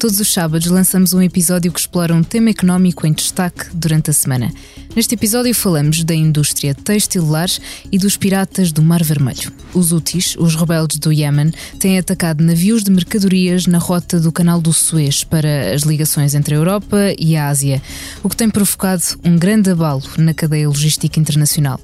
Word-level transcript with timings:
Todos 0.00 0.18
os 0.18 0.32
sábados 0.32 0.66
lançamos 0.68 1.12
um 1.12 1.20
episódio 1.20 1.70
que 1.70 1.78
explora 1.78 2.14
um 2.14 2.22
tema 2.22 2.48
económico 2.48 3.06
em 3.06 3.12
destaque 3.12 3.66
durante 3.74 4.08
a 4.08 4.14
semana. 4.14 4.50
Neste 4.96 5.14
episódio 5.14 5.54
falamos 5.54 6.02
da 6.04 6.14
indústria 6.14 6.74
textilar 6.74 7.50
e 7.92 7.98
dos 7.98 8.16
piratas 8.16 8.72
do 8.72 8.80
Mar 8.80 9.04
Vermelho. 9.04 9.52
Os 9.74 9.92
Houthis, 9.92 10.36
os 10.38 10.54
rebeldes 10.54 10.98
do 10.98 11.12
Iémen, 11.12 11.52
têm 11.78 11.98
atacado 11.98 12.42
navios 12.42 12.82
de 12.82 12.90
mercadorias 12.90 13.66
na 13.66 13.76
rota 13.76 14.18
do 14.18 14.32
Canal 14.32 14.58
do 14.58 14.72
Suez 14.72 15.22
para 15.22 15.74
as 15.74 15.82
ligações 15.82 16.34
entre 16.34 16.54
a 16.54 16.56
Europa 16.58 16.96
e 17.18 17.36
a 17.36 17.48
Ásia, 17.48 17.82
o 18.22 18.30
que 18.30 18.36
tem 18.36 18.48
provocado 18.48 19.02
um 19.22 19.36
grande 19.36 19.68
abalo 19.68 20.02
na 20.16 20.32
cadeia 20.32 20.66
logística 20.66 21.20
internacional. 21.20 21.78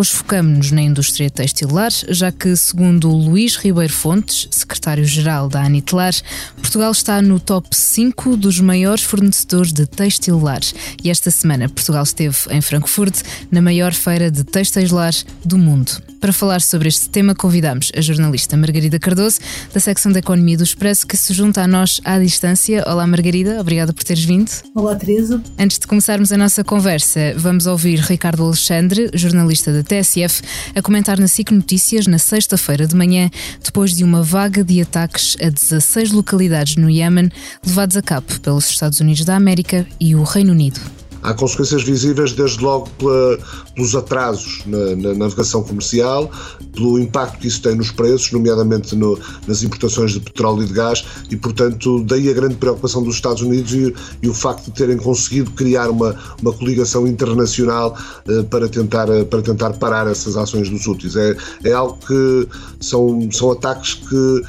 Hoje 0.00 0.12
focamos-nos 0.12 0.72
na 0.72 0.80
indústria 0.80 1.28
textilar, 1.28 1.90
já 2.08 2.32
que, 2.32 2.56
segundo 2.56 3.10
Luís 3.10 3.56
Ribeiro 3.56 3.92
Fontes, 3.92 4.48
secretário-geral 4.50 5.46
da 5.46 5.62
Anitelar, 5.62 6.14
Portugal 6.56 6.90
está 6.90 7.20
no 7.20 7.38
top 7.38 7.68
5 7.70 8.34
dos 8.38 8.58
maiores 8.60 9.04
fornecedores 9.04 9.74
de 9.74 9.84
textilares. 9.84 10.74
E 11.04 11.10
esta 11.10 11.30
semana 11.30 11.68
Portugal 11.68 12.02
esteve 12.02 12.34
em 12.48 12.62
Frankfurt, 12.62 13.20
na 13.50 13.60
maior 13.60 13.92
feira 13.92 14.30
de 14.30 14.42
textilares 14.42 15.26
do 15.44 15.58
mundo. 15.58 16.00
Para 16.20 16.34
falar 16.34 16.60
sobre 16.60 16.86
este 16.88 17.08
tema, 17.08 17.34
convidamos 17.34 17.90
a 17.96 18.00
jornalista 18.02 18.54
Margarida 18.54 18.98
Cardoso, 18.98 19.38
da 19.72 19.80
secção 19.80 20.12
da 20.12 20.18
Economia 20.18 20.56
do 20.56 20.62
Expresso, 20.62 21.06
que 21.06 21.16
se 21.16 21.32
junta 21.32 21.62
a 21.62 21.66
nós 21.66 21.98
à 22.04 22.18
distância. 22.18 22.84
Olá, 22.86 23.06
Margarida, 23.06 23.58
obrigada 23.58 23.90
por 23.90 24.04
teres 24.04 24.24
vindo. 24.24 24.50
Olá, 24.74 24.94
Teresa. 24.96 25.42
Antes 25.58 25.78
de 25.78 25.86
começarmos 25.86 26.30
a 26.30 26.36
nossa 26.36 26.62
conversa, 26.62 27.32
vamos 27.38 27.66
ouvir 27.66 28.00
Ricardo 28.00 28.44
Alexandre, 28.44 29.10
jornalista 29.14 29.72
da 29.72 29.82
TSF, 29.90 30.42
a 30.76 30.80
comentar 30.80 31.18
na 31.18 31.26
SIC 31.26 31.50
Notícias 31.50 32.06
na 32.06 32.18
sexta-feira 32.18 32.86
de 32.86 32.94
manhã, 32.94 33.28
depois 33.62 33.90
de 33.90 34.04
uma 34.04 34.22
vaga 34.22 34.62
de 34.62 34.80
ataques 34.80 35.36
a 35.42 35.48
16 35.48 36.12
localidades 36.12 36.76
no 36.76 36.88
Iémen, 36.88 37.28
levados 37.66 37.96
a 37.96 38.02
cabo 38.02 38.26
pelos 38.40 38.68
Estados 38.68 39.00
Unidos 39.00 39.24
da 39.24 39.34
América 39.34 39.84
e 39.98 40.14
o 40.14 40.22
Reino 40.22 40.52
Unido. 40.52 40.80
Há 41.22 41.34
consequências 41.34 41.82
visíveis 41.82 42.32
desde 42.32 42.62
logo 42.62 42.88
pela, 42.90 43.38
pelos 43.74 43.94
atrasos 43.94 44.62
na, 44.64 44.96
na, 44.96 45.14
navegação 45.14 45.62
comercial, 45.62 46.30
pelo 46.72 46.98
impacto 46.98 47.38
que 47.38 47.48
isso 47.48 47.62
tem 47.62 47.74
nos 47.74 47.90
preços, 47.90 48.30
nomeadamente 48.32 48.94
no, 48.94 49.18
nas 49.46 49.62
importações 49.62 50.12
de 50.12 50.20
petróleo 50.20 50.62
e 50.62 50.66
de 50.66 50.72
gás, 50.72 51.04
e 51.30 51.36
portanto 51.36 52.02
daí 52.04 52.30
a 52.30 52.32
grande 52.32 52.54
preocupação 52.56 53.02
dos 53.02 53.16
Estados 53.16 53.42
Unidos 53.42 53.72
e, 53.72 53.94
e 54.22 54.28
o 54.28 54.34
facto 54.34 54.66
de 54.66 54.72
terem 54.72 54.96
conseguido 54.96 55.50
criar 55.52 55.90
uma, 55.90 56.16
uma 56.40 56.52
coligação 56.52 57.06
internacional 57.06 57.96
eh, 58.28 58.42
para, 58.44 58.68
tentar, 58.68 59.06
para 59.28 59.42
tentar 59.42 59.72
parar 59.74 60.06
essas 60.06 60.36
ações 60.36 60.68
dos 60.68 60.86
úteis. 60.86 61.16
É, 61.16 61.36
é 61.64 61.72
algo 61.72 61.98
que 62.06 62.48
são, 62.80 63.28
são 63.32 63.50
ataques 63.52 63.94
que 63.94 64.42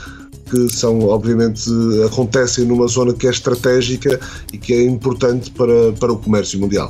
que 0.52 0.68
são, 0.68 1.00
obviamente, 1.08 1.64
acontecem 2.06 2.66
numa 2.66 2.86
zona 2.86 3.14
que 3.14 3.26
é 3.26 3.30
estratégica 3.30 4.20
e 4.52 4.58
que 4.58 4.74
é 4.74 4.84
importante 4.84 5.50
para, 5.52 5.94
para 5.98 6.12
o 6.12 6.18
comércio 6.18 6.60
mundial. 6.60 6.90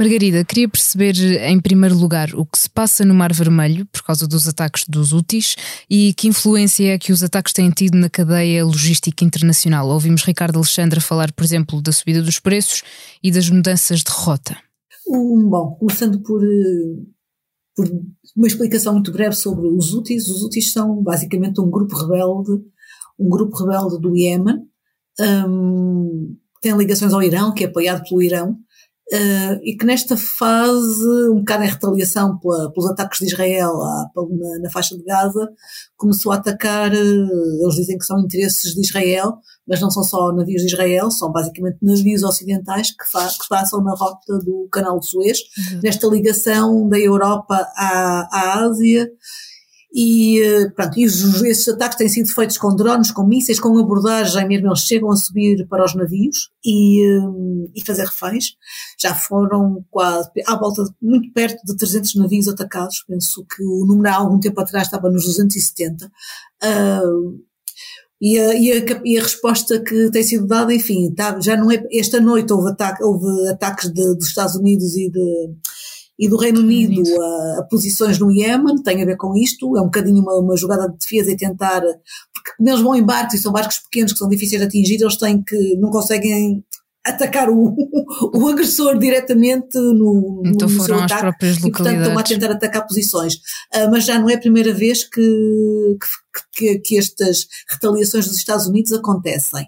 Margarida, 0.00 0.42
queria 0.46 0.66
perceber 0.66 1.14
em 1.46 1.60
primeiro 1.60 1.94
lugar 1.94 2.34
o 2.34 2.46
que 2.46 2.58
se 2.58 2.70
passa 2.70 3.04
no 3.04 3.14
Mar 3.14 3.34
Vermelho 3.34 3.84
por 3.84 4.02
causa 4.02 4.26
dos 4.26 4.48
ataques 4.48 4.84
dos 4.88 5.12
úteis 5.12 5.56
e 5.90 6.14
que 6.14 6.26
influência 6.26 6.94
é 6.94 6.98
que 6.98 7.12
os 7.12 7.22
ataques 7.22 7.52
têm 7.52 7.70
tido 7.70 7.98
na 7.98 8.08
cadeia 8.08 8.64
logística 8.64 9.22
internacional. 9.22 9.86
Ouvimos 9.90 10.22
Ricardo 10.22 10.56
Alexandre 10.56 11.02
falar, 11.02 11.30
por 11.32 11.44
exemplo, 11.44 11.82
da 11.82 11.92
subida 11.92 12.22
dos 12.22 12.38
preços 12.38 12.82
e 13.22 13.30
das 13.30 13.50
mudanças 13.50 14.02
de 14.02 14.10
rota. 14.10 14.56
Bom, 15.06 15.76
começando 15.78 16.18
por, 16.22 16.42
eh, 16.42 16.96
por, 17.76 17.86
uma 18.34 18.46
explicação 18.46 18.94
muito 18.94 19.12
breve 19.12 19.36
sobre 19.36 19.68
os 19.68 19.92
Houthis. 19.92 20.28
Os 20.28 20.40
Houthis 20.40 20.72
são 20.72 21.02
basicamente 21.02 21.60
um 21.60 21.70
grupo 21.70 21.94
rebelde, 21.94 22.52
um 23.18 23.28
grupo 23.28 23.54
rebelde 23.54 24.00
do 24.00 24.16
Iémen, 24.16 24.62
um, 25.46 26.36
tem 26.62 26.74
ligações 26.74 27.12
ao 27.12 27.22
Irão, 27.22 27.52
que 27.52 27.64
é 27.64 27.66
apoiado 27.66 28.02
pelo 28.08 28.22
Irão, 28.22 28.58
Uh, 29.12 29.58
e 29.64 29.76
que 29.76 29.84
nesta 29.84 30.16
fase, 30.16 31.04
um 31.32 31.40
bocado 31.40 31.64
em 31.64 31.68
retaliação 31.68 32.38
pela, 32.38 32.72
pelos 32.72 32.88
ataques 32.88 33.18
de 33.18 33.26
Israel 33.26 33.82
à, 33.82 34.08
na, 34.14 34.58
na, 34.60 34.70
faixa 34.70 34.96
de 34.96 35.02
Gaza, 35.02 35.50
começou 35.96 36.30
a 36.30 36.36
atacar, 36.36 36.92
uh, 36.92 37.62
eles 37.62 37.74
dizem 37.74 37.98
que 37.98 38.04
são 38.04 38.20
interesses 38.20 38.72
de 38.72 38.80
Israel, 38.80 39.38
mas 39.66 39.80
não 39.80 39.90
são 39.90 40.04
só 40.04 40.32
navios 40.32 40.62
de 40.62 40.68
Israel, 40.68 41.10
são 41.10 41.32
basicamente 41.32 41.78
navios 41.82 42.22
ocidentais 42.22 42.92
que, 42.92 43.04
fa 43.04 43.26
que 43.26 43.48
passam 43.48 43.82
na 43.82 43.94
rota 43.94 44.38
do 44.38 44.68
Canal 44.70 45.00
de 45.00 45.06
Suez, 45.06 45.40
uhum. 45.58 45.80
nesta 45.82 46.06
ligação 46.06 46.88
da 46.88 46.98
Europa 46.98 47.66
à, 47.76 48.28
à 48.30 48.64
Ásia, 48.64 49.10
e, 49.92 50.40
eh, 50.40 50.70
pronto, 50.70 50.98
e 50.98 51.04
os, 51.04 51.42
esses 51.42 51.68
ataques 51.68 51.98
têm 51.98 52.08
sido 52.08 52.32
feitos 52.32 52.56
com 52.56 52.74
drones, 52.76 53.10
com 53.10 53.26
mísseis, 53.26 53.58
com 53.58 53.76
abordagem, 53.76 54.46
mesmo 54.46 54.68
eles 54.68 54.80
chegam 54.80 55.10
a 55.10 55.16
subir 55.16 55.66
para 55.68 55.84
os 55.84 55.94
navios 55.94 56.50
e, 56.64 57.02
eh, 57.02 57.70
e 57.74 57.84
fazer 57.84 58.04
reféns. 58.04 58.56
Já 59.00 59.14
foram 59.14 59.84
quase, 59.90 60.30
à 60.46 60.56
volta, 60.56 60.84
de, 60.84 60.90
muito 61.02 61.32
perto 61.32 61.60
de 61.64 61.76
300 61.76 62.14
navios 62.14 62.46
atacados. 62.46 63.04
Penso 63.08 63.44
que 63.44 63.64
o 63.64 63.84
número 63.84 64.10
há 64.10 64.16
algum 64.16 64.38
tempo 64.38 64.60
atrás 64.60 64.86
estava 64.86 65.10
nos 65.10 65.24
270. 65.24 66.06
Uh, 66.62 67.40
e 68.20 68.38
a, 68.38 68.54
e, 68.54 68.72
a, 68.72 69.00
e 69.04 69.18
a, 69.18 69.22
resposta 69.22 69.80
que 69.80 70.10
tem 70.10 70.22
sido 70.22 70.46
dada, 70.46 70.74
enfim, 70.74 71.10
tá, 71.14 71.40
já 71.40 71.56
não 71.56 71.70
é, 71.70 71.82
esta 71.90 72.20
noite 72.20 72.52
houve, 72.52 72.70
ataque, 72.70 73.02
houve 73.02 73.48
ataques 73.48 73.90
de, 73.90 74.14
dos 74.14 74.28
Estados 74.28 74.54
Unidos 74.56 74.94
e 74.94 75.10
de, 75.10 75.54
e 76.20 76.28
do 76.28 76.36
Reino 76.36 76.60
Unido 76.60 77.02
a, 77.18 77.60
a, 77.60 77.62
posições 77.64 78.18
no 78.18 78.30
Iémen, 78.30 78.82
tem 78.82 79.02
a 79.02 79.06
ver 79.06 79.16
com 79.16 79.34
isto, 79.34 79.74
é 79.78 79.80
um 79.80 79.86
bocadinho 79.86 80.20
uma, 80.20 80.34
uma, 80.34 80.56
jogada 80.56 80.86
de 80.86 80.98
defesa 80.98 81.32
e 81.32 81.36
tentar, 81.36 81.80
porque 81.80 82.52
eles 82.60 82.80
vão 82.80 82.94
em 82.94 83.02
barcos 83.02 83.36
e 83.36 83.38
são 83.38 83.50
barcos 83.50 83.78
pequenos 83.78 84.12
que 84.12 84.18
são 84.18 84.28
difíceis 84.28 84.60
de 84.60 84.66
atingir, 84.66 85.00
eles 85.00 85.16
têm 85.16 85.42
que, 85.42 85.76
não 85.76 85.90
conseguem 85.90 86.62
atacar 87.06 87.48
o, 87.48 87.74
o 88.36 88.48
agressor 88.48 88.98
diretamente 88.98 89.78
no, 89.78 90.42
então 90.44 90.68
no 90.68 90.76
foram 90.76 90.96
seu 90.96 91.04
ataque, 91.04 91.20
próprias 91.22 91.56
e 91.56 91.70
portanto 91.70 92.00
estão 92.00 92.18
a 92.18 92.22
tentar 92.22 92.50
atacar 92.50 92.86
posições. 92.86 93.36
Uh, 93.74 93.90
mas 93.90 94.04
já 94.04 94.18
não 94.18 94.28
é 94.28 94.34
a 94.34 94.40
primeira 94.40 94.74
vez 94.74 95.04
que, 95.04 95.96
que, 96.52 96.78
que, 96.80 96.98
estas 96.98 97.46
retaliações 97.70 98.26
dos 98.26 98.36
Estados 98.36 98.66
Unidos 98.66 98.92
acontecem. 98.92 99.66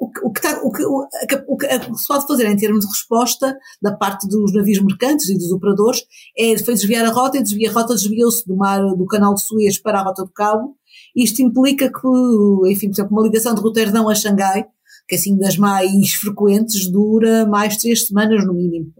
O, 0.00 0.10
o, 0.28 0.32
que 0.32 0.40
tá, 0.40 0.60
o, 0.62 0.70
que, 0.70 0.84
o, 0.84 1.08
o, 1.48 1.56
que, 1.56 1.66
se 1.96 2.06
pode 2.06 2.26
fazer 2.26 2.46
em 2.46 2.56
termos 2.56 2.84
de 2.84 2.90
resposta 2.90 3.56
da 3.82 3.92
parte 3.92 4.28
dos 4.28 4.52
navios 4.54 4.80
mercantes 4.80 5.28
e 5.28 5.34
dos 5.34 5.50
operadores 5.50 6.02
é 6.38 6.56
foi 6.58 6.74
desviar 6.74 7.04
a 7.04 7.10
rota 7.10 7.38
e 7.38 7.42
desvia 7.42 7.70
a 7.70 7.72
rota 7.72 7.94
desviou-se 7.94 8.46
do 8.46 8.56
mar 8.56 8.80
do 8.94 9.06
canal 9.06 9.34
de 9.34 9.42
Suez 9.42 9.78
para 9.78 10.00
a 10.00 10.02
rota 10.04 10.22
do 10.22 10.30
Cabo. 10.30 10.76
Isto 11.14 11.42
implica 11.42 11.90
que, 11.90 12.70
enfim, 12.70 12.88
por 12.88 12.94
exemplo, 12.94 13.16
uma 13.16 13.22
ligação 13.22 13.54
de 13.54 13.60
Roterdão 13.60 14.08
a 14.08 14.14
Xangai 14.14 14.66
que 15.08 15.14
assim 15.14 15.36
das 15.36 15.56
mais 15.56 16.14
frequentes 16.14 16.88
dura 16.88 17.46
mais 17.46 17.76
três 17.76 18.06
semanas 18.06 18.44
no 18.44 18.52
mínimo. 18.52 18.92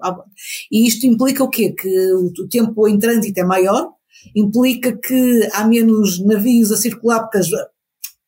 E 0.70 0.86
isto 0.86 1.06
implica 1.06 1.42
o 1.42 1.48
quê? 1.48 1.72
Que 1.72 2.12
o 2.12 2.48
tempo 2.48 2.86
em 2.86 2.98
trânsito 2.98 3.40
é 3.40 3.44
maior, 3.44 3.90
implica 4.34 4.96
que 4.96 5.48
há 5.52 5.66
menos 5.66 6.24
navios 6.24 6.70
a 6.70 6.76
circular 6.76 7.20
porque 7.22 7.38
as, 7.38 7.48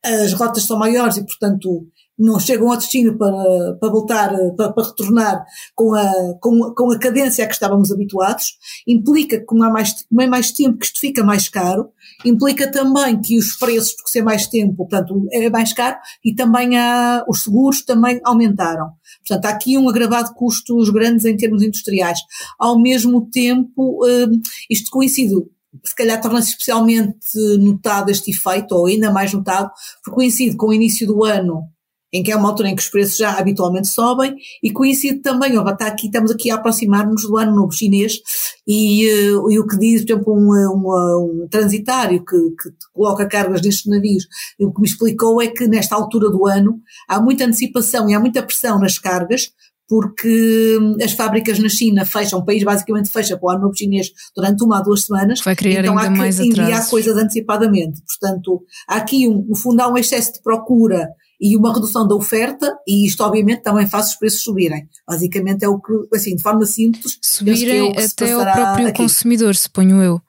as 0.05 0.33
rotas 0.33 0.65
são 0.65 0.79
maiores 0.79 1.17
e, 1.17 1.25
portanto, 1.25 1.87
não 2.19 2.41
chegam 2.41 2.71
ao 2.71 2.77
destino 2.77 3.17
para, 3.17 3.75
para 3.81 3.89
voltar, 3.91 4.37
para, 4.57 4.73
para 4.73 4.87
retornar 4.87 5.45
com 5.75 5.95
a, 5.95 6.35
com, 6.41 6.75
com 6.75 6.91
a 6.91 6.99
cadência 6.99 7.45
a 7.45 7.47
que 7.47 7.55
estávamos 7.55 7.93
habituados, 7.93 8.57
implica 8.87 9.39
que 9.39 9.45
como 9.45 9.63
há 9.63 9.71
mais, 9.71 10.05
como 10.09 10.23
é 10.23 10.27
mais 10.27 10.51
tempo 10.51 10.79
que 10.79 10.87
isto 10.87 10.99
fica 10.99 11.23
mais 11.23 11.49
caro, 11.49 11.91
implica 12.25 12.71
também 12.71 13.21
que 13.21 13.39
os 13.39 13.57
preços, 13.57 13.95
por 13.95 14.09
ser 14.09 14.23
mais 14.23 14.47
tempo, 14.47 14.75
portanto, 14.77 15.27
é 15.33 15.49
mais 15.49 15.73
caro, 15.73 15.97
e 16.25 16.35
também 16.35 16.77
há, 16.77 17.25
os 17.29 17.45
seguros 17.45 17.83
também 17.83 18.21
aumentaram. 18.25 18.91
Portanto, 19.27 19.45
há 19.47 19.51
aqui 19.51 19.79
um 19.79 19.89
agravado 19.89 20.31
de 20.31 20.35
custos 20.35 20.91
grandes 20.91 21.25
em 21.25 21.37
termos 21.37 21.63
industriais. 21.63 22.19
Ao 22.59 22.81
mesmo 22.81 23.29
tempo, 23.31 24.05
hum, 24.05 24.41
isto 24.69 24.91
coincide 24.91 25.35
se 25.85 25.95
calhar 25.95 26.21
torna-se 26.21 26.51
especialmente 26.51 27.37
notado 27.59 28.11
este 28.11 28.31
efeito, 28.31 28.75
ou 28.75 28.87
ainda 28.87 29.13
mais 29.13 29.33
notado, 29.33 29.71
porque 30.03 30.15
coincide 30.15 30.57
com 30.57 30.69
o 30.69 30.73
início 30.73 31.07
do 31.07 31.25
ano 31.25 31.69
em 32.13 32.23
que 32.23 32.33
é 32.33 32.37
uma 32.37 32.49
altura 32.49 32.69
em 32.69 32.77
que 32.77 32.83
os 32.83 32.89
preços 32.89 33.17
já 33.17 33.39
habitualmente 33.39 33.89
sobem, 33.89 34.35
e 34.63 34.71
coincide 34.71 35.21
também, 35.21 35.59
ó, 35.59 35.69
está 35.69 35.87
aqui, 35.87 36.07
estamos 36.07 36.31
aqui 36.31 36.51
a 36.51 36.55
aproximar-nos 36.55 37.23
do 37.23 37.37
ano 37.37 37.55
novo 37.55 37.73
chinês, 37.73 38.19
e, 38.67 39.07
uh, 39.33 39.51
e, 39.51 39.59
o 39.59 39.67
que 39.67 39.79
diz, 39.79 40.05
por 40.05 40.13
exemplo, 40.13 40.35
um, 40.35 40.51
um, 40.75 41.43
um 41.45 41.49
transitário 41.49 42.25
que, 42.25 42.37
que, 42.37 42.71
coloca 42.93 43.27
cargas 43.27 43.63
nestes 43.63 43.87
navios, 43.87 44.27
o 44.61 44.73
que 44.73 44.81
me 44.81 44.89
explicou 44.89 45.41
é 45.41 45.49
que 45.49 45.67
nesta 45.67 45.95
altura 45.95 46.31
do 46.31 46.47
ano 46.47 46.81
há 47.09 47.21
muita 47.21 47.45
antecipação 47.45 48.09
e 48.09 48.15
há 48.15 48.21
muita 48.21 48.43
pressão 48.43 48.79
nas 48.79 48.99
cargas, 48.99 49.51
porque 49.89 50.79
hum, 50.79 50.97
as 51.03 51.13
fábricas 51.13 51.59
na 51.59 51.69
China 51.69 52.05
fecham, 52.05 52.39
o 52.39 52.45
país 52.45 52.63
basicamente 52.63 53.09
fecha 53.09 53.39
para 53.39 53.47
o 53.47 53.51
ano 53.51 53.63
novo 53.63 53.77
chinês 53.77 54.11
durante 54.37 54.63
uma 54.63 54.79
a 54.79 54.83
duas 54.83 55.05
semanas. 55.05 55.41
Vai 55.41 55.57
criar 55.57 55.81
então 55.81 55.97
ainda 55.97 56.25
há 56.25 56.31
que 56.31 56.43
enviar 56.43 56.89
coisas 56.91 57.17
antecipadamente. 57.17 58.03
Portanto, 58.07 58.63
há 58.87 58.97
aqui, 58.97 59.27
um, 59.27 59.47
no 59.49 59.57
fundo, 59.57 59.81
há 59.81 59.89
um 59.89 59.97
excesso 59.97 60.35
de 60.35 60.43
procura 60.43 61.09
e 61.41 61.57
uma 61.57 61.73
redução 61.73 62.07
da 62.07 62.15
oferta, 62.15 62.77
e 62.87 63.07
isto 63.07 63.23
obviamente 63.23 63.63
também 63.63 63.87
faz 63.87 64.09
os 64.09 64.15
preços 64.17 64.43
subirem. 64.43 64.89
Basicamente 65.07 65.65
é 65.65 65.69
o 65.69 65.81
que, 65.81 65.93
assim, 66.15 66.35
de 66.35 66.43
forma 66.43 66.67
simples, 66.67 67.19
Subirem 67.23 67.79
é 67.79 67.83
o 67.83 67.93
que 67.93 68.03
se 68.03 68.13
até 68.13 68.33
ao 68.33 68.39
passará 68.41 68.65
próprio 68.65 68.89
aqui. 68.89 69.03
consumidor, 69.03 69.55
suponho 69.55 70.03
eu. 70.03 70.21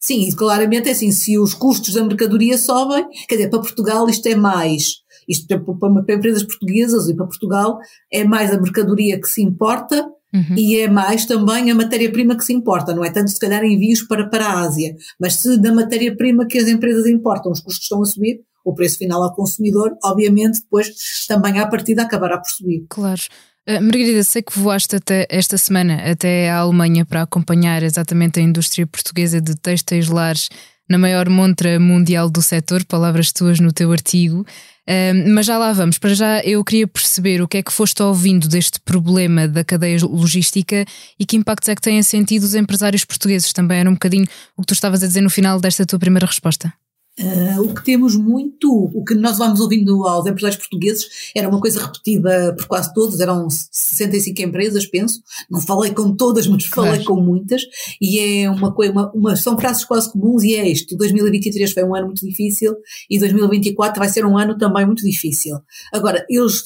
Sim, 0.00 0.28
e 0.28 0.34
claramente 0.34 0.88
é 0.88 0.92
assim, 0.92 1.12
se 1.12 1.38
os 1.38 1.54
custos 1.54 1.94
da 1.94 2.02
mercadoria 2.04 2.58
sobem, 2.58 3.06
quer 3.28 3.36
dizer, 3.36 3.50
para 3.50 3.60
Portugal 3.60 4.08
isto 4.10 4.26
é 4.26 4.34
mais, 4.34 4.96
isto 5.28 5.46
para, 5.46 5.60
para 5.60 6.14
empresas 6.14 6.42
portuguesas 6.42 7.08
e 7.08 7.14
para 7.14 7.26
Portugal 7.26 7.78
é 8.12 8.24
mais 8.24 8.52
a 8.52 8.60
mercadoria 8.60 9.20
que 9.20 9.28
se 9.28 9.42
importa 9.42 10.04
Uhum. 10.34 10.56
e 10.56 10.76
é 10.80 10.88
mais 10.88 11.26
também 11.26 11.70
a 11.70 11.74
matéria-prima 11.74 12.34
que 12.34 12.42
se 12.42 12.54
importa, 12.54 12.94
não 12.94 13.04
é 13.04 13.10
tanto 13.10 13.30
se 13.30 13.38
calhar 13.38 13.62
envios 13.64 14.00
para, 14.00 14.26
para 14.30 14.46
a 14.46 14.60
Ásia, 14.60 14.96
mas 15.20 15.34
se 15.34 15.58
da 15.58 15.74
matéria-prima 15.74 16.46
que 16.46 16.56
as 16.56 16.68
empresas 16.68 17.04
importam 17.06 17.52
os 17.52 17.60
custos 17.60 17.82
estão 17.82 18.00
a 18.00 18.06
subir, 18.06 18.40
o 18.64 18.74
preço 18.74 18.98
final 18.98 19.22
ao 19.22 19.34
consumidor, 19.34 19.96
obviamente, 20.04 20.60
depois 20.60 20.94
também 21.26 21.58
à 21.58 21.66
partida 21.66 22.02
acabará 22.02 22.38
por 22.38 22.50
subir. 22.50 22.86
Claro. 22.88 23.22
Uh, 23.68 23.80
Margarida, 23.80 24.24
sei 24.24 24.42
que 24.42 24.58
voaste 24.58 24.96
até 24.96 25.26
esta 25.30 25.56
semana 25.56 26.10
até 26.10 26.50
à 26.50 26.58
Alemanha 26.58 27.06
para 27.06 27.22
acompanhar 27.22 27.82
exatamente 27.82 28.40
a 28.40 28.42
indústria 28.42 28.86
portuguesa 28.86 29.40
de 29.40 29.54
têxteis 29.54 30.08
lares 30.08 30.48
na 30.88 30.98
maior 30.98 31.28
montra 31.28 31.78
mundial 31.78 32.28
do 32.28 32.42
setor, 32.42 32.84
palavras 32.84 33.32
tuas 33.32 33.60
no 33.60 33.72
teu 33.72 33.92
artigo. 33.92 34.44
Uh, 34.82 35.30
mas 35.32 35.46
já 35.46 35.56
lá 35.56 35.72
vamos. 35.72 35.96
Para 35.96 36.12
já 36.12 36.40
eu 36.40 36.64
queria 36.64 36.88
perceber 36.88 37.40
o 37.40 37.46
que 37.46 37.58
é 37.58 37.62
que 37.62 37.72
foste 37.72 38.02
ouvindo 38.02 38.48
deste 38.48 38.80
problema 38.80 39.46
da 39.46 39.62
cadeia 39.62 39.98
logística 40.02 40.84
e 41.18 41.24
que 41.24 41.36
impactos 41.36 41.68
é 41.68 41.76
que 41.76 41.82
têm 41.82 42.02
sentido 42.02 42.42
os 42.42 42.56
empresários 42.56 43.04
portugueses. 43.04 43.52
Também 43.52 43.78
era 43.78 43.88
um 43.88 43.94
bocadinho 43.94 44.26
o 44.56 44.62
que 44.62 44.66
tu 44.66 44.74
estavas 44.74 45.04
a 45.04 45.06
dizer 45.06 45.20
no 45.20 45.30
final 45.30 45.60
desta 45.60 45.86
tua 45.86 46.00
primeira 46.00 46.26
resposta. 46.26 46.72
Uh, 47.20 47.60
o 47.60 47.74
que 47.74 47.84
temos 47.84 48.16
muito, 48.16 48.72
o 48.72 49.04
que 49.04 49.14
nós 49.14 49.36
vamos 49.36 49.60
ouvindo 49.60 50.06
aos 50.06 50.26
empresários 50.26 50.56
portugueses 50.58 51.06
era 51.36 51.46
uma 51.46 51.60
coisa 51.60 51.78
repetida 51.84 52.54
por 52.56 52.66
quase 52.66 52.92
todos, 52.94 53.20
eram 53.20 53.48
65 53.50 54.40
empresas, 54.40 54.86
penso. 54.86 55.20
Não 55.50 55.60
falei 55.60 55.92
com 55.92 56.16
todas, 56.16 56.46
mas 56.46 56.64
falei 56.64 56.92
Claro. 56.92 57.04
com 57.04 57.20
muitas. 57.20 57.62
E 58.00 58.18
é 58.18 58.50
uma 58.50 58.72
coisa, 58.72 58.92
uma, 58.92 59.12
uma- 59.12 59.36
são 59.36 59.58
frases 59.58 59.84
quase 59.84 60.10
comuns 60.10 60.42
e 60.42 60.54
é 60.54 60.66
isto. 60.66 60.96
2023 60.96 61.70
foi 61.72 61.84
um 61.84 61.94
ano 61.94 62.06
muito 62.06 62.26
difícil 62.26 62.74
e 63.10 63.18
2024 63.18 63.98
vai 63.98 64.08
ser 64.08 64.24
um 64.24 64.38
ano 64.38 64.56
também 64.56 64.86
muito 64.86 65.04
difícil. 65.04 65.58
Agora, 65.92 66.24
eles 66.30 66.62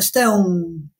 estão 0.00 0.44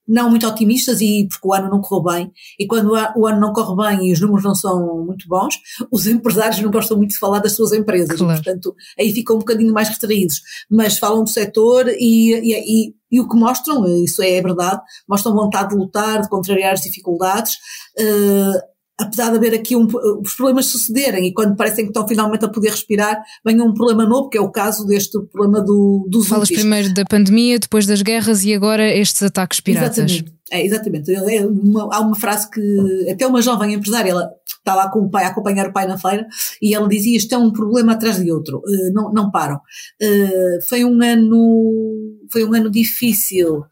não 0.06 0.30
muito 0.30 0.46
otimistas 0.46 1.00
e 1.00 1.26
porque 1.28 1.46
o 1.46 1.54
ano 1.54 1.70
não 1.70 1.80
correu 1.80 2.04
bem. 2.04 2.32
E 2.58 2.66
quando 2.66 2.92
o 3.16 3.26
ano 3.26 3.40
não 3.40 3.52
corre 3.52 3.96
bem 3.96 4.08
e 4.08 4.12
os 4.12 4.20
números 4.20 4.44
não 4.44 4.54
são 4.54 5.04
muito 5.04 5.26
bons, 5.28 5.54
os 5.90 6.06
empresários 6.06 6.60
não 6.60 6.70
gostam 6.70 6.96
muito 6.96 7.12
de 7.12 7.18
falar 7.18 7.40
das 7.40 7.52
suas 7.52 7.72
empresas. 7.72 8.18
Claro. 8.18 8.32
E, 8.32 8.42
portanto, 8.42 8.74
aí 8.98 9.12
ficam 9.12 9.36
um 9.36 9.40
bocadinho 9.40 9.72
mais 9.72 9.88
retraídos. 9.88 10.40
Mas 10.70 10.98
falam 10.98 11.24
do 11.24 11.30
setor 11.30 11.88
e, 11.88 12.34
e, 12.34 12.88
e, 12.88 12.94
e 13.10 13.20
o 13.20 13.28
que 13.28 13.36
mostram, 13.36 13.86
isso 14.04 14.22
é 14.22 14.40
verdade, 14.40 14.80
mostram 15.08 15.34
vontade 15.34 15.70
de 15.70 15.76
lutar, 15.76 16.20
de 16.20 16.28
contrariar 16.28 16.72
as 16.72 16.80
dificuldades. 16.80 17.56
eh, 17.98 18.73
apesar 19.00 19.30
de 19.30 19.36
haver 19.38 19.54
aqui 19.54 19.74
um, 19.76 19.86
os 20.22 20.34
problemas 20.34 20.66
sucederem 20.66 21.26
e 21.26 21.32
quando 21.34 21.56
parecem 21.56 21.84
que 21.84 21.90
estão 21.90 22.06
finalmente 22.06 22.44
a 22.44 22.48
poder 22.48 22.70
respirar, 22.70 23.20
venha 23.44 23.64
um 23.64 23.74
problema 23.74 24.04
novo, 24.06 24.28
que 24.28 24.38
é 24.38 24.40
o 24.40 24.50
caso 24.50 24.86
deste 24.86 25.18
problema 25.32 25.60
do, 25.60 26.06
dos 26.08 26.28
Falas 26.28 26.48
úteis. 26.48 26.60
primeiro 26.60 26.94
da 26.94 27.04
pandemia, 27.04 27.58
depois 27.58 27.86
das 27.86 28.02
guerras 28.02 28.44
e 28.44 28.54
agora 28.54 28.88
estes 28.88 29.22
ataques 29.22 29.60
piratas. 29.60 29.98
Exatamente. 29.98 30.34
É, 30.50 30.64
exatamente. 30.64 31.12
É 31.12 31.44
uma- 31.44 31.88
há 31.92 32.00
uma 32.00 32.14
frase 32.14 32.48
que 32.50 33.08
até 33.10 33.26
uma 33.26 33.42
jovem 33.42 33.74
empresária, 33.74 34.10
ela 34.10 34.30
está 34.46 34.74
lá 34.74 34.88
com 34.88 35.00
o 35.00 35.10
pai 35.10 35.24
a 35.24 35.28
acompanhar 35.28 35.68
o 35.68 35.72
pai 35.72 35.86
na 35.86 35.98
feira 35.98 36.26
e 36.62 36.74
ela 36.74 36.86
dizia 36.88 37.16
isto 37.16 37.34
é 37.34 37.38
um 37.38 37.50
problema 37.52 37.92
atrás 37.94 38.22
de 38.22 38.30
outro, 38.30 38.62
eh, 38.68 38.90
não, 38.92 39.12
não 39.12 39.30
param. 39.30 39.58
Eh, 40.00 40.58
foi 40.62 40.84
um 40.84 41.02
ano, 41.02 42.18
foi 42.30 42.44
um 42.44 42.54
ano 42.54 42.70
difícil 42.70 43.64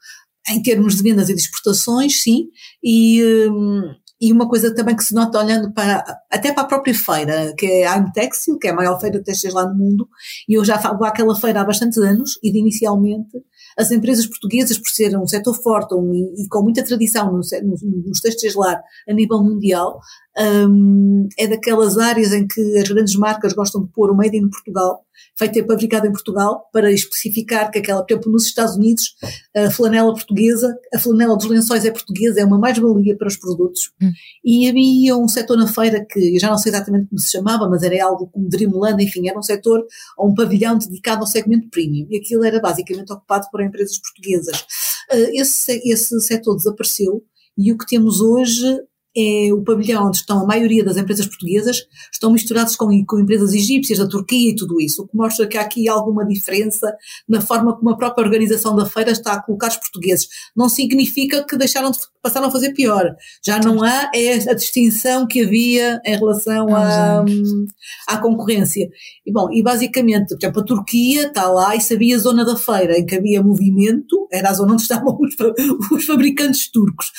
em 0.49 0.61
termos 0.61 0.97
de 0.97 1.03
vendas 1.05 1.29
e 1.29 1.35
de 1.35 1.41
exportações, 1.41 2.21
sim, 2.23 2.49
e, 2.83 3.23
hum, 3.49 3.83
e 4.23 4.33
uma 4.33 4.49
coisa 4.49 4.73
também 4.73 4.95
que 4.95 5.03
se 5.03 5.13
nota 5.13 5.41
olhando 5.41 5.73
para, 5.73 6.05
até 6.31 6.53
para 6.53 6.63
a 6.63 6.67
própria 6.67 6.95
feira, 6.95 7.53
que 7.59 7.67
é 7.67 7.87
a 7.87 7.97
Amtextil, 7.97 8.57
que 8.57 8.69
é 8.69 8.71
a 8.71 8.75
maior 8.75 9.01
feira 9.01 9.19
de 9.19 9.25
textos 9.25 9.53
lá 9.53 9.67
no 9.69 9.75
mundo, 9.75 10.09
e 10.49 10.55
eu 10.55 10.65
já 10.65 10.79
falo 10.79 11.05
àquela 11.05 11.35
feira 11.35 11.61
há 11.61 11.65
bastantes 11.65 11.99
anos, 11.99 12.39
e 12.41 12.53
de 12.53 12.59
inicialmente 12.61 13.37
as 13.77 13.91
empresas 13.91 14.27
portuguesas, 14.27 14.79
por 14.79 14.89
serem 14.91 15.19
um 15.19 15.27
setor 15.27 15.55
forte 15.55 15.95
um, 15.95 16.15
e, 16.15 16.47
com 16.49 16.63
muita 16.63 16.85
tradição 16.85 17.33
no, 17.33 17.43
se- 17.43 17.61
no, 17.63 17.75
nos 18.07 18.21
textos 18.21 18.55
lá 18.55 18.81
a 19.09 19.13
nível 19.13 19.43
mundial, 19.43 19.99
hum, 20.39 21.29
é 21.39 21.47
daquelas 21.47 21.99
áreas 21.99 22.33
em 22.33 22.47
que 22.47 22.79
as 22.79 22.89
grandes 22.89 23.15
marcas 23.17 23.53
gostam 23.53 23.83
de 23.83 23.91
pôr 23.93 24.11
o 24.11 24.17
Made 24.17 24.37
in 24.37 24.49
Portugal, 24.49 25.05
feito 25.37 25.59
e 25.59 25.67
fabricado 25.67 26.07
em 26.07 26.13
Portugal, 26.13 26.69
para 26.73 26.93
especificar 26.93 27.71
que 27.71 27.79
aquela, 27.79 28.03
por 28.03 28.13
exemplo, 28.13 28.33
nos 28.33 28.47
Estados 28.47 28.77
Unidos, 28.77 29.15
a 29.55 29.71
flanela 29.71 30.13
portuguesa, 30.13 30.77
a 30.93 30.99
flanela 30.99 31.37
dos 31.37 31.47
lençóis 31.47 31.85
é 31.85 31.91
portuguesa, 31.91 32.41
é 32.41 32.45
uma 32.45 32.59
mais-valia 32.59 33.17
para 33.17 33.29
os 33.29 33.37
produtos. 33.37 33.93
Hum. 34.03 34.13
E 34.45 34.69
havia 34.69 35.17
um 35.17 35.29
setor 35.29 35.57
na 35.57 35.67
feira 35.67 36.05
que, 36.05 36.35
eu 36.35 36.41
já 36.41 36.51
não 36.51 36.59
sei 36.59 36.73
exatamente 36.73 37.09
como 37.09 37.19
se 37.19 37.31
chamava, 37.31 37.69
mas 37.69 37.83
era 37.83 38.05
algo 38.05 38.27
como 38.29 38.49
Dreamland, 38.49 39.03
enfim, 39.03 39.29
era 39.29 39.39
um 39.39 39.43
setor, 39.43 39.85
ou 40.19 40.31
um 40.31 40.35
pavilhão 40.35 40.77
dedicado 40.77 41.21
ao 41.21 41.27
segmento 41.27 41.69
premium. 41.71 42.07
E 42.11 42.19
aquilo 42.19 42.45
era 42.45 42.61
basicamente 42.61 43.13
ocupado 43.13 43.47
por 43.51 43.63
empresas 43.63 43.99
portuguesas. 43.99 44.65
Eh, 45.11 45.41
Esse, 45.41 45.81
esse 45.85 46.21
setor 46.21 46.57
desapareceu 46.57 47.23
e 47.57 47.73
o 47.73 47.79
que 47.79 47.87
temos 47.87 48.21
hoje 48.21 48.81
é 49.17 49.53
o 49.53 49.63
pavilhão 49.63 50.07
onde 50.07 50.19
estão 50.19 50.41
a 50.43 50.47
maioria 50.47 50.85
das 50.85 50.97
empresas 50.97 51.27
portuguesas, 51.27 51.87
estão 52.13 52.33
misturados 52.33 52.77
com, 52.77 52.89
com 53.05 53.21
empresas 53.21 53.53
egípcias, 53.53 53.99
da 53.99 54.09
Turquia 54.09 54.51
e 54.51 54.57
tudo 54.57 54.81
isso, 54.81 55.03
o 55.03 55.09
que 55.09 55.17
mostra 55.17 55.47
que 55.47 55.59
há 55.59 55.63
aqui 55.63 55.89
alguma 55.89 56.27
diferença 56.27 56.95
na 57.29 57.41
forma 57.41 57.77
como 57.77 57.91
a 57.91 57.97
própria 57.97 58.25
organização 58.25 58.75
da 58.75 58.87
feira 58.87 59.11
está 59.11 59.35
a 59.35 59.43
colocar 59.43 59.69
os 59.69 59.77
portugueses. 59.77 60.29
Não 60.57 60.69
significa 60.69 61.45
que 61.45 61.57
deixaram 61.57 61.91
de, 61.91 61.99
passaram 62.23 62.47
a 62.47 62.51
fazer 62.51 62.73
pior. 62.73 63.15
Já 63.45 63.59
não 63.59 63.83
há 63.83 64.11
é 64.15 64.35
a 64.51 64.55
distinção 64.55 65.27
que 65.27 65.43
havia 65.43 66.01
em 66.05 66.17
relação 66.17 66.69
Há 66.75 67.25
à, 68.09 68.19
concorrência. 68.19 68.89
E 69.27 69.33
bom, 69.33 69.49
e 69.53 69.63
basicamente, 69.63 70.29
por 70.29 70.39
exemplo, 70.39 70.63
a 70.63 70.65
Turquia 70.65 71.27
está 71.27 71.49
lá 71.49 71.75
e 71.75 71.81
sabia 71.81 72.17
a 72.17 72.19
zona 72.19 72.45
da 72.45 72.57
feira 72.57 72.99
em 72.99 73.05
que 73.05 73.17
havia 73.17 73.43
movimento, 73.43 74.29
era 74.31 74.51
a 74.51 74.55
zona 74.55 74.73
onde 74.73 74.83
estavam 74.83 75.19
os, 75.21 75.35
os 75.91 76.05
fabricantes 76.05 76.71
turcos. 76.71 77.11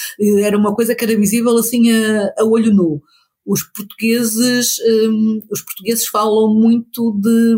Era 0.41 0.57
uma 0.57 0.73
coisa 0.73 0.95
que 0.95 1.03
era 1.03 1.15
visível 1.15 1.57
assim 1.57 1.82
a, 1.91 2.33
olho 2.43 2.71
nu. 2.73 3.01
Os 3.45 3.61
portugueses, 3.63 4.77
hum, 5.09 5.41
os 5.51 5.61
portugueses 5.61 6.07
falam 6.07 6.53
muito 6.53 7.11
de, 7.19 7.57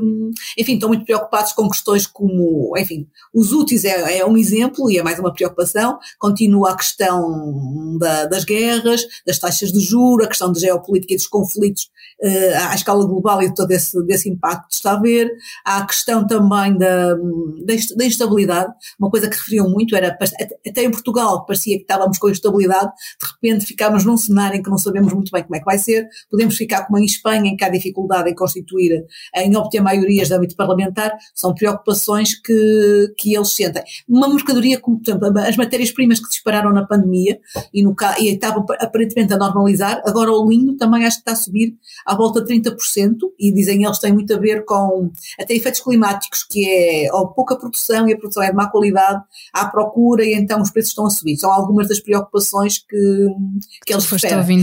enfim, 0.57 0.73
estão 0.73 0.89
muito 0.89 1.05
preocupados 1.05 1.53
com 1.53 1.69
questões 1.69 2.07
como, 2.07 2.73
enfim, 2.77 3.07
os 3.33 3.51
úteis 3.51 3.85
é, 3.85 4.17
é 4.19 4.25
um 4.25 4.35
exemplo 4.37 4.89
e 4.89 4.97
é 4.97 5.03
mais 5.03 5.19
uma 5.19 5.33
preocupação. 5.33 5.97
Continua 6.19 6.71
a 6.71 6.75
questão 6.75 7.97
da- 7.99 8.25
das 8.25 8.43
guerras, 8.43 9.03
das 9.27 9.37
taxas 9.39 9.71
de 9.71 9.79
juros, 9.79 10.25
a 10.25 10.29
questão 10.29 10.51
da 10.51 10.59
geopolítica 10.59 11.13
e 11.13 11.17
dos 11.17 11.27
conflitos 11.27 11.89
eh, 12.21 12.55
à 12.55 12.73
escala 12.73 13.05
global 13.05 13.43
e 13.43 13.53
todo 13.53 13.69
esse, 13.71 14.01
desse 14.05 14.29
impacto 14.29 14.69
que 14.69 14.75
está 14.75 14.91
a 14.91 14.95
haver. 14.97 15.29
Há 15.65 15.79
a 15.79 15.85
questão 15.85 16.25
também 16.25 16.77
da, 16.77 17.13
da 17.65 17.73
inst- 17.75 17.95
da 17.95 18.05
instabilidade, 18.05 18.73
uma 18.97 19.09
coisa 19.09 19.29
que 19.29 19.35
referiam 19.35 19.69
muito 19.69 19.95
era, 19.95 20.07
até- 20.09 20.83
em 20.83 20.91
Portugal, 20.91 21.45
parecia 21.45 21.75
que 21.77 21.83
estávamos 21.83 22.17
com 22.17 22.29
instabilidade, 22.29 22.89
de 23.21 23.27
repente 23.27 23.65
ficámos 23.65 24.05
num 24.05 24.15
cenário 24.17 24.57
em 24.57 24.63
que 24.63 24.69
não 24.69 24.77
sabemos 24.77 25.11
muito 25.13 25.29
bem 25.31 25.43
como 25.43 25.55
é 25.55 25.59
que 25.59 25.65
vai 25.65 25.74
ser, 25.77 26.07
podemos 26.29 26.55
ficar 26.55 26.85
como 26.85 26.99
em 26.99 27.05
Espanha, 27.05 27.51
em 27.51 27.55
que 27.55 27.63
há 27.63 27.69
dificuldade 27.69 28.29
em 28.29 28.35
constituir, 28.35 29.05
em 29.35 29.55
obter 29.55 29.81
maiorias 29.81 30.27
de 30.27 30.33
âmbito 30.33 30.55
parlamentar, 30.55 31.11
são 31.33 31.53
preocupações 31.53 32.35
que, 32.39 33.13
que 33.17 33.35
eles 33.35 33.51
sentem. 33.51 33.83
Uma 34.07 34.27
mercadoria 34.27 34.79
como, 34.79 34.99
por 34.99 35.09
exemplo, 35.09 35.39
as 35.39 35.57
matérias-primas 35.57 36.19
que 36.19 36.29
dispararam 36.29 36.71
na 36.71 36.85
pandemia 36.85 37.39
e, 37.73 37.83
no, 37.83 37.95
e 38.19 38.29
estavam 38.29 38.65
aparentemente 38.79 39.33
a 39.33 39.37
normalizar, 39.37 40.01
agora 40.05 40.31
o 40.31 40.49
linho 40.49 40.75
também 40.77 41.05
acho 41.05 41.17
que 41.17 41.21
está 41.21 41.33
a 41.33 41.35
subir 41.35 41.75
à 42.05 42.15
volta 42.15 42.41
de 42.41 42.53
30%, 42.53 43.17
e 43.39 43.51
dizem 43.51 43.83
eles 43.83 43.99
têm 43.99 44.13
muito 44.13 44.33
a 44.33 44.37
ver 44.37 44.65
com 44.65 45.11
até 45.39 45.53
efeitos 45.55 45.81
climáticos, 45.81 46.43
que 46.43 46.67
é 46.67 47.13
ou 47.13 47.27
pouca 47.27 47.57
produção 47.57 48.07
e 48.07 48.13
a 48.13 48.17
produção 48.17 48.43
é 48.43 48.49
de 48.49 48.55
má 48.55 48.69
qualidade, 48.69 49.21
há 49.53 49.65
procura 49.67 50.23
e 50.23 50.33
então 50.33 50.61
os 50.61 50.71
preços 50.71 50.91
estão 50.91 51.05
a 51.05 51.09
subir. 51.09 51.37
São 51.37 51.51
algumas 51.51 51.87
das 51.87 51.99
preocupações 51.99 52.79
que, 52.79 53.27
que 53.85 53.93
eles 53.93 54.05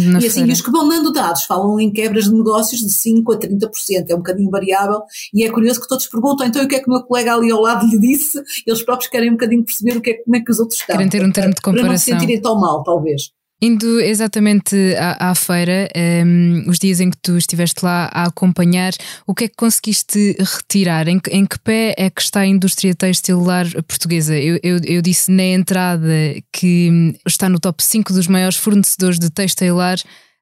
na 0.06 0.20
E 0.20 0.26
assim, 0.26 0.40
feira. 0.40 0.52
os 0.52 0.60
que 0.60 0.70
vão 0.70 0.86
na 0.86 1.01
dados, 1.10 1.44
falam 1.44 1.80
em 1.80 1.90
quebras 1.90 2.24
de 2.24 2.34
negócios 2.34 2.82
de 2.82 2.90
5% 2.90 3.34
a 3.34 3.38
30%, 3.38 4.10
é 4.10 4.14
um 4.14 4.18
bocadinho 4.18 4.50
variável, 4.50 5.00
e 5.32 5.42
é 5.42 5.50
curioso 5.50 5.80
que 5.80 5.88
todos 5.88 6.06
perguntam, 6.06 6.46
então 6.46 6.62
o 6.62 6.68
que 6.68 6.76
é 6.76 6.80
que 6.80 6.88
o 6.88 6.92
meu 6.92 7.02
colega 7.02 7.34
ali 7.34 7.50
ao 7.50 7.62
lado 7.62 7.86
lhe 7.86 7.98
disse? 7.98 8.42
Eles 8.66 8.82
próprios 8.82 9.10
querem 9.10 9.30
um 9.30 9.32
bocadinho 9.32 9.64
perceber 9.64 9.96
o 9.96 10.02
que 10.02 10.10
é, 10.10 10.14
como 10.22 10.36
é 10.36 10.40
que 10.40 10.50
os 10.50 10.60
outros 10.60 10.78
estão. 10.78 10.96
Querem 10.96 11.08
ter 11.08 11.24
um 11.24 11.32
termo 11.32 11.54
de 11.54 11.60
comparação. 11.62 11.86
Para 11.86 11.92
não 11.92 11.98
se 11.98 12.04
sentirem 12.04 12.40
tão 12.40 12.60
mal, 12.60 12.82
talvez. 12.82 13.32
Indo 13.64 14.00
exatamente 14.00 14.74
à, 14.96 15.30
à 15.30 15.34
feira, 15.36 15.88
um, 15.94 16.00
ehm, 16.00 16.68
os 16.68 16.80
dias 16.80 16.98
em 16.98 17.08
que 17.08 17.16
tu 17.22 17.38
estiveste 17.38 17.84
lá 17.84 18.10
a 18.12 18.24
acompanhar, 18.24 18.92
o 19.24 19.32
que 19.32 19.44
é 19.44 19.48
que 19.48 19.54
conseguiste 19.54 20.36
retirar? 20.40 21.06
Em, 21.06 21.20
em 21.30 21.46
que 21.46 21.60
pé 21.60 21.94
é 21.96 22.10
que 22.10 22.20
está 22.20 22.40
a 22.40 22.46
indústria 22.46 22.92
textilar 22.92 23.66
portuguesa? 23.86 24.36
Eu, 24.36 24.58
eu, 24.64 24.80
eu, 24.84 25.00
disse 25.00 25.30
na 25.30 25.44
entrada 25.44 26.12
que 26.52 27.14
está 27.24 27.48
no 27.48 27.60
top 27.60 27.84
5 27.84 28.12
dos 28.12 28.26
maiores 28.26 28.56
fornecedores 28.56 29.20
de 29.20 29.30
textilar, 29.30 29.96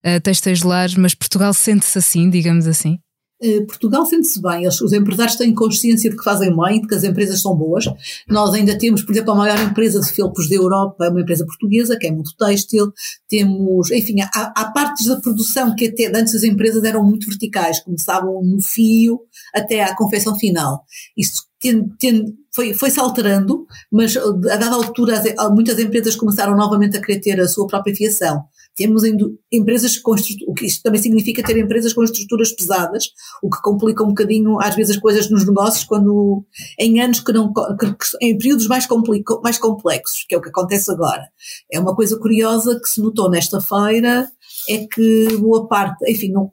uh, 0.04 0.20
textos 0.22 0.62
mas 0.96 1.14
Portugal 1.14 1.52
sente-se 1.54 1.98
assim, 1.98 2.28
digamos 2.30 2.66
assim? 2.66 2.98
Eh, 3.42 3.62
Portugal 3.62 4.04
sente-se 4.04 4.40
bem, 4.40 4.68
os 4.68 4.92
empresários 4.92 5.36
têm 5.36 5.54
consciência 5.54 6.10
de 6.10 6.16
que 6.16 6.22
fazem 6.22 6.54
bem, 6.54 6.82
de 6.82 6.86
que 6.86 6.94
as 6.94 7.04
empresas 7.04 7.40
são 7.40 7.56
boas. 7.56 7.86
Nós 8.28 8.52
ainda 8.52 8.76
temos, 8.76 9.02
por 9.02 9.12
exemplo, 9.12 9.32
a 9.32 9.36
maior 9.36 9.58
empresa 9.60 9.98
de 9.98 10.12
felpos 10.12 10.48
da 10.48 10.56
Europa, 10.56 11.06
é 11.06 11.08
uma 11.08 11.22
empresa 11.22 11.46
portuguesa, 11.46 11.96
que 11.98 12.06
é 12.06 12.10
muito 12.10 12.36
têxtil. 12.36 12.92
Temos, 13.28 13.90
enfim, 13.90 14.20
há, 14.20 14.52
há 14.54 14.70
partes 14.72 15.06
da 15.06 15.16
produção 15.16 15.74
que 15.74 15.86
até 15.86 16.06
antes 16.14 16.34
as 16.34 16.42
empresas 16.42 16.84
eram 16.84 17.02
muito 17.02 17.26
verticais, 17.26 17.80
começavam 17.80 18.42
no 18.44 18.60
fio 18.60 19.20
até 19.54 19.82
à 19.82 19.96
confecção 19.96 20.36
final. 20.38 20.84
Isso 21.16 21.48
foi, 22.54 22.74
foi-se 22.74 23.00
alterando, 23.00 23.66
mas 23.90 24.16
a 24.16 24.56
dada 24.56 24.74
altura 24.74 25.22
muitas 25.54 25.78
empresas 25.78 26.16
começaram 26.16 26.56
novamente 26.56 26.96
a 26.96 27.00
querer 27.00 27.20
ter 27.20 27.40
a 27.40 27.48
sua 27.48 27.66
própria 27.66 27.94
fiação. 27.94 28.44
Temos 28.76 29.02
empresas 29.52 29.98
com 29.98 30.12
o 30.12 30.54
que 30.54 30.66
isto 30.66 30.82
também 30.82 31.00
significa 31.00 31.42
ter 31.42 31.58
empresas 31.58 31.92
com 31.92 32.02
estruturas 32.02 32.52
pesadas, 32.52 33.10
o 33.42 33.50
que 33.50 33.60
complica 33.62 34.02
um 34.02 34.08
bocadinho 34.08 34.60
às 34.60 34.74
vezes 34.74 34.96
as 34.96 35.02
coisas 35.02 35.30
nos 35.30 35.46
negócios 35.46 35.84
quando 35.84 36.44
em 36.78 37.00
anos 37.00 37.20
que 37.20 37.32
não 37.32 37.52
que, 37.52 37.86
que, 37.86 38.06
em 38.20 38.38
períodos 38.38 38.66
mais, 38.66 38.86
mais 39.42 39.58
complexos, 39.58 40.24
que 40.28 40.34
é 40.34 40.38
o 40.38 40.40
que 40.40 40.48
acontece 40.48 40.90
agora. 40.90 41.28
É 41.70 41.78
uma 41.78 41.94
coisa 41.94 42.18
curiosa 42.18 42.78
que 42.80 42.88
se 42.88 43.00
notou 43.00 43.30
nesta 43.30 43.60
feira 43.60 44.30
é 44.68 44.86
que 44.86 45.36
boa 45.38 45.66
parte, 45.66 46.10
enfim, 46.10 46.30
não, 46.30 46.52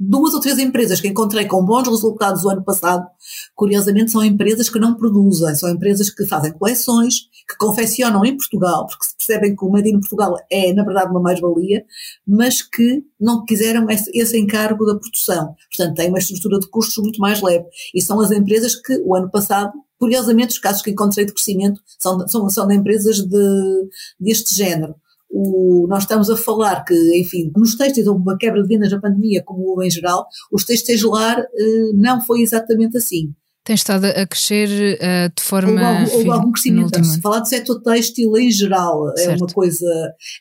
duas 0.00 0.32
ou 0.32 0.40
três 0.40 0.58
empresas 0.58 0.98
que 0.98 1.08
encontrei 1.08 1.44
com 1.44 1.62
bons 1.62 1.86
resultados 1.86 2.42
o 2.42 2.48
ano 2.48 2.64
passado, 2.64 3.06
curiosamente 3.54 4.10
são 4.10 4.24
empresas 4.24 4.70
que 4.70 4.78
não 4.78 4.94
produzem, 4.94 5.54
são 5.54 5.68
empresas 5.68 6.08
que 6.08 6.24
fazem 6.24 6.52
coleções, 6.52 7.28
que 7.46 7.56
confeccionam 7.58 8.24
em 8.24 8.34
Portugal, 8.34 8.86
porque 8.86 9.04
se 9.04 9.16
percebem 9.16 9.54
que 9.54 9.62
o 9.62 9.70
Made 9.70 9.90
in 9.90 10.00
Portugal 10.00 10.34
é, 10.50 10.72
na 10.72 10.84
verdade, 10.84 11.10
uma 11.10 11.20
mais-valia, 11.20 11.84
mas 12.26 12.62
que 12.62 13.04
não 13.20 13.44
quiseram 13.44 13.90
esse, 13.90 14.10
esse, 14.14 14.38
encargo 14.38 14.86
da 14.86 14.94
produção. 14.94 15.54
Portanto, 15.76 15.96
têm 15.96 16.08
uma 16.08 16.18
estrutura 16.18 16.58
de 16.58 16.68
custos 16.68 16.96
muito 17.02 17.20
mais 17.20 17.42
leve. 17.42 17.66
E 17.94 18.00
são 18.00 18.20
as 18.20 18.30
empresas 18.30 18.74
que, 18.74 18.98
o 19.04 19.14
ano 19.14 19.30
passado, 19.30 19.72
curiosamente, 19.98 20.52
os 20.52 20.58
casos 20.58 20.80
que 20.80 20.90
encontrei 20.90 21.26
de 21.26 21.32
crescimento 21.32 21.80
são, 21.98 22.26
são, 22.26 22.48
são 22.48 22.66
de 22.66 22.74
empresas 22.74 23.18
de, 23.18 23.88
deste 24.18 24.56
género. 24.56 24.94
O, 25.30 25.86
nós 25.88 26.02
estamos 26.02 26.28
a 26.28 26.36
falar 26.36 26.84
que, 26.84 26.94
enfim, 27.20 27.52
nos 27.56 27.76
textos 27.76 28.06
houve 28.06 28.20
uma 28.20 28.36
quebra 28.36 28.62
de 28.62 28.68
vendas 28.68 28.90
na 28.90 29.00
pandemia, 29.00 29.42
como 29.44 29.62
houve 29.68 29.86
em 29.86 29.90
geral, 29.90 30.26
os 30.50 30.64
textos 30.64 31.02
lar 31.02 31.38
eh, 31.38 31.92
não 31.94 32.20
foi 32.20 32.40
exatamente 32.40 32.96
assim. 32.96 33.32
Tem 33.62 33.74
estado 33.74 34.06
a 34.06 34.26
crescer 34.26 34.98
uh, 34.98 35.32
de 35.36 35.42
forma. 35.42 35.70
Houve 35.70 35.84
algum, 35.84 36.16
houve 36.16 36.30
algum 36.30 36.52
crescimento. 36.52 37.04
Se 37.04 37.20
falar 37.20 37.40
do 37.40 37.48
setor 37.48 37.80
têxtil 37.82 38.36
em 38.38 38.50
geral 38.50 39.12
certo. 39.16 39.30
é 39.30 39.36
uma 39.36 39.46
coisa. 39.46 39.86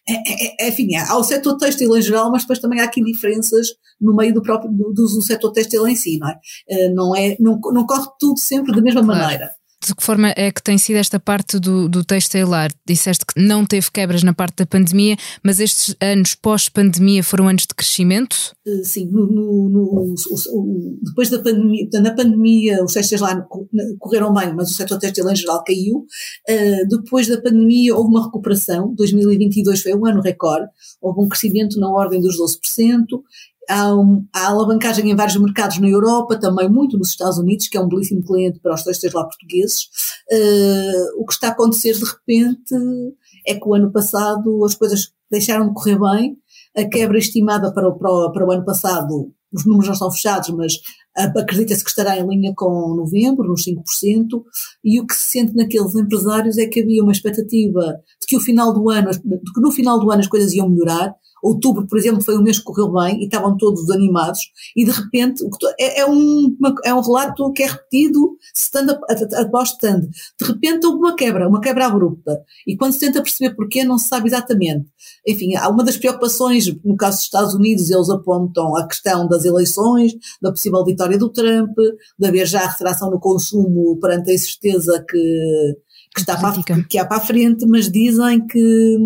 É, 0.07 0.13
é, 0.13 0.65
é, 0.65 0.69
enfim, 0.69 0.95
há 0.95 1.17
o 1.17 1.23
setor 1.23 1.57
têxtil 1.57 1.95
em 1.97 2.01
geral, 2.01 2.31
mas 2.31 2.43
depois 2.43 2.59
também 2.59 2.79
há 2.79 2.85
aqui 2.85 3.03
diferenças 3.03 3.67
no 3.99 4.15
meio 4.15 4.33
do 4.33 4.41
próprio 4.41 4.71
do, 4.71 4.93
do 4.93 5.21
setor 5.21 5.51
têxtil 5.51 5.85
em 5.87 5.95
si, 5.95 6.17
não 6.17 6.29
é? 6.29 6.39
Uh, 6.69 6.95
não, 6.95 7.15
é 7.15 7.35
não, 7.39 7.59
não 7.73 7.85
corre 7.85 8.07
tudo 8.17 8.39
sempre 8.39 8.73
da 8.73 8.81
mesma 8.81 9.03
claro. 9.03 9.21
maneira. 9.21 9.51
De 9.85 9.95
que 9.95 10.03
forma 10.03 10.33
é 10.35 10.51
que 10.51 10.61
tem 10.61 10.77
sido 10.77 10.97
esta 10.97 11.19
parte 11.19 11.57
do, 11.57 11.87
do 11.87 12.03
textilar? 12.03 12.69
Disseste 12.85 13.25
que 13.25 13.41
não 13.41 13.65
teve 13.65 13.89
quebras 13.89 14.23
na 14.23 14.33
parte 14.33 14.57
da 14.57 14.65
pandemia, 14.65 15.15
mas 15.41 15.59
estes 15.59 15.95
anos 16.01 16.35
pós-pandemia 16.35 17.23
foram 17.23 17.47
anos 17.47 17.61
de 17.63 17.73
crescimento? 17.73 18.35
Eh, 18.67 18.83
sim, 18.83 19.05
no, 19.09 19.25
no, 19.25 19.69
no, 19.69 20.15
depois 21.01 21.29
da 21.29 21.39
pandemia, 21.39 21.87
na 21.93 22.13
pandemia 22.13 22.83
os 22.83 22.93
textos 22.93 23.21
lá 23.21 23.41
correram 23.99 24.33
bem, 24.33 24.53
mas 24.53 24.71
o 24.71 24.73
setor 24.73 24.99
textil 24.99 25.29
em 25.29 25.35
geral 25.35 25.63
caiu. 25.63 26.05
Uh, 26.49 26.87
depois 26.89 27.27
da 27.27 27.41
pandemia 27.41 27.95
houve 27.95 28.09
uma 28.09 28.25
recuperação, 28.25 28.93
2022 28.95 29.81
foi 29.81 29.95
um 29.95 30.05
ano 30.05 30.21
recorde, 30.21 30.67
houve 31.01 31.21
um 31.21 31.29
crescimento 31.29 31.79
na 31.79 31.89
ordem 31.89 32.19
dos 32.19 32.37
12%, 32.37 33.05
Há, 33.69 33.95
um, 33.95 34.25
há 34.33 34.47
alavancagem 34.47 35.09
em 35.09 35.15
vários 35.15 35.37
mercados 35.37 35.77
na 35.77 35.87
Europa, 35.87 36.39
também 36.39 36.67
muito 36.67 36.97
nos 36.97 37.09
Estados 37.09 37.37
Unidos, 37.37 37.67
que 37.67 37.77
é 37.77 37.81
um 37.81 37.87
belíssimo 37.87 38.23
cliente 38.23 38.59
para 38.59 38.73
os 38.73 38.83
textos 38.83 39.13
lá 39.13 39.23
portugueses. 39.23 39.83
Uh, 40.31 41.21
o 41.21 41.25
que 41.25 41.33
está 41.33 41.49
a 41.49 41.51
acontecer 41.51 41.93
de 41.93 42.03
repente 42.03 42.73
é 43.47 43.55
que 43.55 43.67
o 43.67 43.75
ano 43.75 43.91
passado 43.91 44.65
as 44.65 44.75
coisas 44.75 45.11
deixaram 45.29 45.67
de 45.67 45.73
correr 45.75 45.99
bem, 45.99 46.37
a 46.75 46.83
quebra 46.85 47.17
estimada 47.17 47.71
para 47.73 47.87
o, 47.87 47.97
para 47.97 48.11
o, 48.11 48.31
para 48.31 48.47
o 48.47 48.51
ano 48.51 48.65
passado, 48.65 49.31
os 49.51 49.65
números 49.65 49.87
não 49.87 49.93
estão 49.93 50.11
fechados, 50.11 50.49
mas 50.51 50.73
acredita-se 51.15 51.83
que 51.83 51.89
estará 51.89 52.17
em 52.17 52.27
linha 52.27 52.53
com 52.55 52.95
novembro, 52.95 53.47
nos 53.47 53.63
5%, 53.65 54.43
e 54.83 54.99
o 54.99 55.05
que 55.05 55.15
se 55.15 55.31
sente 55.31 55.55
naqueles 55.55 55.95
empresários 55.95 56.57
é 56.57 56.67
que 56.67 56.81
havia 56.81 57.03
uma 57.03 57.11
expectativa 57.11 57.99
de 58.21 58.27
que 58.27 58.37
o 58.37 58.39
final 58.39 58.73
do 58.73 58.89
ano, 58.89 59.09
de 59.11 59.51
que 59.53 59.61
no 59.61 59.71
final 59.71 59.99
do 59.99 60.11
ano 60.11 60.21
as 60.21 60.27
coisas 60.27 60.53
iam 60.53 60.69
melhorar, 60.69 61.13
Outubro, 61.41 61.87
por 61.87 61.97
exemplo, 61.97 62.21
foi 62.21 62.37
um 62.37 62.41
mês 62.41 62.59
que 62.59 62.65
correu 62.65 62.91
bem 62.91 63.21
e 63.21 63.25
estavam 63.25 63.57
todos 63.57 63.89
animados, 63.89 64.39
e 64.75 64.85
de 64.85 64.91
repente 64.91 65.43
é, 65.79 66.01
é, 66.01 66.05
um, 66.05 66.55
é 66.83 66.93
um 66.93 67.01
relato 67.01 67.51
que 67.53 67.63
é 67.63 67.67
repetido 67.67 68.37
stand 68.55 68.87
após 69.37 69.69
stand. 69.69 70.01
De 70.39 70.45
repente 70.45 70.85
houve 70.85 70.99
uma 70.99 71.15
quebra, 71.15 71.47
uma 71.47 71.61
quebra 71.61 71.85
abrupta, 71.85 72.39
e 72.67 72.75
quando 72.75 72.93
se 72.93 72.99
tenta 72.99 73.21
perceber 73.21 73.55
porquê, 73.55 73.83
não 73.83 73.97
se 73.97 74.07
sabe 74.07 74.27
exatamente. 74.27 74.87
Enfim, 75.27 75.55
há 75.55 75.69
uma 75.69 75.83
das 75.83 75.97
preocupações, 75.97 76.65
no 76.83 76.95
caso 76.95 77.17
dos 77.17 77.25
Estados 77.25 77.53
Unidos, 77.53 77.89
eles 77.89 78.09
apontam 78.09 78.75
a 78.75 78.87
questão 78.87 79.27
das 79.27 79.45
eleições, 79.45 80.13
da 80.41 80.51
possível 80.51 80.83
vitória 80.83 81.17
do 81.17 81.29
Trump, 81.29 81.75
de 82.17 82.27
haver 82.27 82.47
já 82.47 82.61
a 82.61 82.69
retração 82.69 83.09
no 83.09 83.19
consumo 83.19 83.97
perante 83.99 84.31
a 84.31 84.33
incerteza 84.33 85.03
que, 85.07 85.77
que, 86.15 86.21
está 86.21 86.37
para, 86.37 86.61
que 86.89 86.97
há 86.97 87.05
para 87.05 87.17
a 87.17 87.25
frente, 87.25 87.65
mas 87.65 87.91
dizem 87.91 88.45
que 88.45 88.97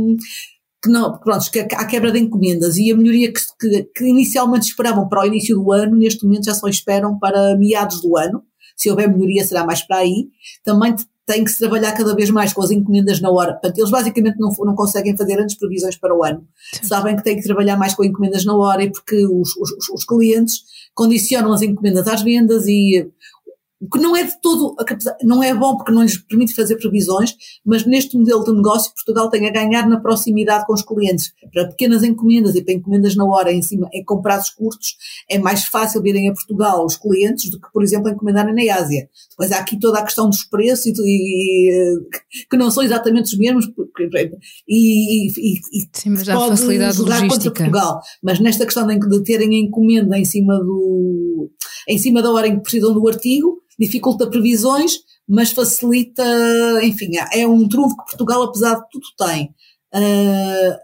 que 0.84 0.90
não, 0.90 1.18
pronto, 1.18 1.50
que 1.50 1.60
há 1.60 1.86
quebra 1.86 2.12
de 2.12 2.20
encomendas 2.20 2.76
e 2.76 2.92
a 2.92 2.98
melhoria 2.98 3.32
que, 3.32 3.40
que, 3.58 3.84
que, 3.96 4.04
inicialmente 4.04 4.68
esperavam 4.68 5.08
para 5.08 5.22
o 5.22 5.26
início 5.26 5.56
do 5.56 5.72
ano, 5.72 5.96
neste 5.96 6.26
momento 6.26 6.44
já 6.44 6.54
só 6.54 6.68
esperam 6.68 7.18
para 7.18 7.56
meados 7.58 8.02
do 8.02 8.18
ano. 8.18 8.44
Se 8.76 8.90
houver 8.90 9.08
melhoria 9.08 9.46
será 9.46 9.66
mais 9.66 9.82
para 9.82 9.98
aí. 9.98 10.28
Também 10.62 10.94
tem 11.26 11.44
que 11.46 11.52
se 11.52 11.60
trabalhar 11.60 11.94
cada 11.94 12.14
vez 12.14 12.30
mais 12.30 12.52
com 12.52 12.62
as 12.62 12.70
encomendas 12.70 13.22
na 13.22 13.30
hora. 13.30 13.54
Portanto, 13.54 13.78
eles 13.78 13.90
basicamente 13.90 14.38
não, 14.38 14.52
não 14.66 14.76
conseguem 14.76 15.16
fazer 15.16 15.40
antes 15.40 15.58
previsões 15.58 15.96
para 15.96 16.14
o 16.14 16.22
ano. 16.22 16.46
Sim. 16.74 16.86
Sabem 16.86 17.16
que 17.16 17.24
têm 17.24 17.38
que 17.38 17.44
trabalhar 17.44 17.78
mais 17.78 17.94
com 17.94 18.04
encomendas 18.04 18.44
na 18.44 18.54
hora 18.54 18.84
e 18.84 18.92
porque 18.92 19.26
os, 19.26 19.56
os, 19.56 19.90
os 19.90 20.04
clientes 20.06 20.64
condicionam 20.94 21.54
as 21.54 21.62
encomendas 21.62 22.08
às 22.08 22.22
vendas 22.22 22.68
e 22.68 23.10
que 23.92 24.00
não 24.00 24.16
é 24.16 24.24
de 24.24 24.40
todo, 24.42 24.76
não 25.24 25.44
é 25.44 25.54
bom 25.54 25.78
porque 25.78 25.92
não 25.92 26.04
lhes 26.04 26.18
permite 26.18 26.56
fazer 26.56 26.78
previsões, 26.78 27.36
mas 27.66 27.86
neste 27.86 28.18
modelo 28.18 28.44
de 28.44 28.54
negócio 28.54 28.94
Portugal 28.94 29.30
tem 29.30 29.48
a 29.48 29.52
ganhar 29.52 29.88
na 29.88 30.00
proximidade 30.00 30.66
com 30.66 30.74
os 30.74 30.82
clientes. 30.82 31.34
Para 31.52 31.68
pequenas 31.68 32.04
encomendas 32.04 32.56
e 32.56 32.64
para 32.64 32.74
encomendas 32.74 33.16
na 33.16 33.26
hora 33.26 33.52
em 33.52 33.62
cima, 33.62 33.90
em 33.94 34.04
com 34.04 34.22
prazos 34.22 34.50
curtos, 34.50 34.96
é 35.30 35.38
mais 35.38 35.66
fácil 35.66 36.02
virem 36.02 36.30
a 36.30 36.34
Portugal 36.34 36.86
os 36.86 36.96
clientes 36.96 37.50
do 37.50 37.60
que, 37.60 37.72
por 37.72 37.84
exemplo, 37.84 38.10
encomendarem 38.10 38.54
na 38.54 38.76
Ásia. 38.76 39.10
Depois 39.30 39.52
há 39.52 39.58
aqui 39.58 39.80
toda 39.80 40.00
a 40.00 40.04
questão 40.04 40.30
dos 40.30 40.44
preços 40.44 40.86
e, 40.86 40.94
e 41.00 42.00
que 42.50 42.58
não 42.58 42.72
são 42.72 42.84
exatamente 42.84 43.26
os 43.26 43.38
mesmos 43.38 43.66
e, 44.68 45.28
e, 45.28 45.54
e 45.72 45.88
Sim, 45.94 46.10
mas 46.10 46.28
há 46.28 46.36
pode 46.36 46.52
facilidade 46.52 46.98
jogar 46.98 47.22
logística. 47.22 47.36
contra 47.36 47.52
Portugal. 47.52 48.02
Mas 48.22 48.40
nesta 48.40 48.66
questão 48.66 48.88
de 48.88 49.24
terem 49.24 49.56
a 49.56 49.60
encomenda 49.60 50.18
em 50.18 50.26
cima 50.26 50.58
do 50.60 51.50
em 51.88 51.98
cima 51.98 52.22
da 52.22 52.32
hora 52.32 52.48
em 52.48 52.56
que 52.56 52.62
precisam 52.62 52.94
do 52.94 53.08
artigo, 53.08 53.62
dificulta 53.80 54.30
previsões, 54.30 54.94
mas 55.28 55.52
facilita, 55.52 56.24
enfim, 56.84 57.12
é 57.32 57.48
um 57.48 57.68
trunfo 57.68 57.96
que 57.98 58.06
Portugal, 58.06 58.44
apesar 58.44 58.76
de 58.76 58.90
tudo, 58.92 59.06
tem. 59.18 59.54
Uh, 59.94 60.78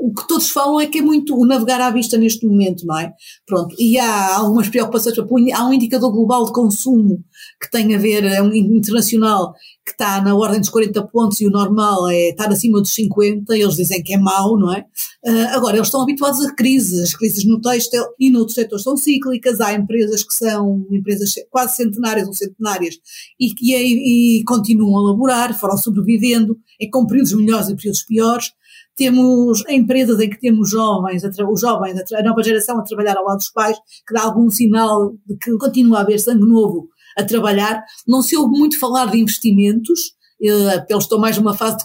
o 0.00 0.14
que 0.14 0.26
todos 0.26 0.48
falam 0.48 0.80
é 0.80 0.86
que 0.86 0.98
é 0.98 1.02
muito 1.02 1.36
o 1.36 1.44
navegar 1.44 1.80
à 1.80 1.90
vista 1.90 2.16
neste 2.16 2.46
momento, 2.46 2.86
não 2.86 2.98
é? 2.98 3.12
Pronto, 3.46 3.74
e 3.78 3.98
há 3.98 4.36
algumas 4.36 4.68
preocupações, 4.68 5.18
há 5.18 5.66
um 5.66 5.72
indicador 5.72 6.10
global 6.10 6.46
de 6.46 6.52
consumo 6.52 7.22
que 7.60 7.70
tem 7.70 7.94
a 7.94 7.98
ver, 7.98 8.24
é 8.24 8.40
um 8.40 8.54
internacional, 8.54 9.52
que 9.88 9.92
está 9.92 10.20
na 10.20 10.34
ordem 10.34 10.60
dos 10.60 10.68
40 10.68 11.02
pontos 11.06 11.40
e 11.40 11.46
o 11.46 11.50
normal 11.50 12.08
é 12.08 12.28
estar 12.28 12.48
acima 12.48 12.80
dos 12.80 12.92
50, 12.92 13.56
eles 13.56 13.74
dizem 13.74 14.02
que 14.02 14.12
é 14.12 14.18
mau, 14.18 14.58
não 14.58 14.72
é? 14.72 14.84
Uh, 15.24 15.48
agora, 15.56 15.76
eles 15.76 15.88
estão 15.88 16.02
habituados 16.02 16.44
a 16.44 16.54
crises, 16.54 17.02
as 17.02 17.14
crises 17.14 17.44
no 17.46 17.60
texto 17.60 17.96
e 18.18 18.30
noutros 18.30 18.54
setores 18.54 18.84
são 18.84 18.96
cíclicas, 18.96 19.60
há 19.60 19.72
empresas 19.72 20.22
que 20.22 20.34
são 20.34 20.86
empresas 20.90 21.34
quase 21.50 21.76
centenárias 21.76 22.28
ou 22.28 22.34
centenárias 22.34 22.96
e 23.40 23.54
que 23.54 23.74
e, 23.74 24.40
e 24.40 24.44
continuam 24.44 24.98
a 24.98 25.10
laborar, 25.10 25.58
foram 25.58 25.76
sobrevivendo, 25.76 26.58
em 26.78 26.90
com 26.90 27.06
períodos 27.06 27.32
melhores 27.32 27.68
e 27.68 27.76
períodos 27.76 28.02
piores, 28.02 28.52
temos 28.94 29.64
empresas 29.68 30.20
em 30.20 30.28
que 30.28 30.40
temos 30.40 30.70
jovens, 30.70 31.22
os 31.24 31.60
jovens, 31.60 32.12
a 32.12 32.22
nova 32.22 32.42
geração 32.42 32.78
a 32.78 32.82
trabalhar 32.82 33.16
ao 33.16 33.24
lado 33.24 33.38
dos 33.38 33.50
pais, 33.50 33.78
que 34.06 34.12
dá 34.12 34.22
algum 34.22 34.50
sinal 34.50 35.14
de 35.24 35.36
que 35.36 35.56
continua 35.56 35.98
a 35.98 36.00
haver 36.02 36.18
sangue 36.18 36.44
novo 36.44 36.88
a 37.18 37.24
trabalhar. 37.24 37.82
Não 38.06 38.22
se 38.22 38.36
ouve 38.36 38.56
muito 38.56 38.78
falar 38.78 39.06
de 39.06 39.18
investimentos, 39.18 40.16
eh, 40.40 40.86
eles 40.88 41.04
estão 41.04 41.18
mais 41.18 41.36
numa 41.36 41.56
fase 41.56 41.78
de 41.78 41.84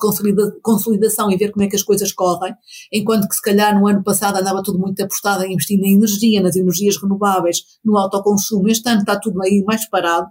consolidação 0.62 1.32
e 1.32 1.38
ver 1.38 1.52
como 1.52 1.66
é 1.66 1.68
que 1.68 1.76
as 1.76 1.82
coisas 1.82 2.12
correm, 2.12 2.54
enquanto 2.92 3.28
que 3.28 3.36
se 3.36 3.42
calhar 3.42 3.78
no 3.78 3.88
ano 3.88 4.04
passado 4.04 4.38
andava 4.38 4.62
tudo 4.62 4.78
muito 4.78 5.02
apostado 5.02 5.44
em 5.44 5.54
investir 5.54 5.80
na 5.80 5.88
energia, 5.88 6.42
nas 6.42 6.56
energias 6.56 7.02
renováveis, 7.02 7.64
no 7.84 7.98
autoconsumo. 7.98 8.70
Este 8.70 8.88
ano 8.88 9.02
está 9.02 9.20
tudo 9.20 9.42
aí 9.42 9.64
mais 9.66 9.90
parado. 9.90 10.28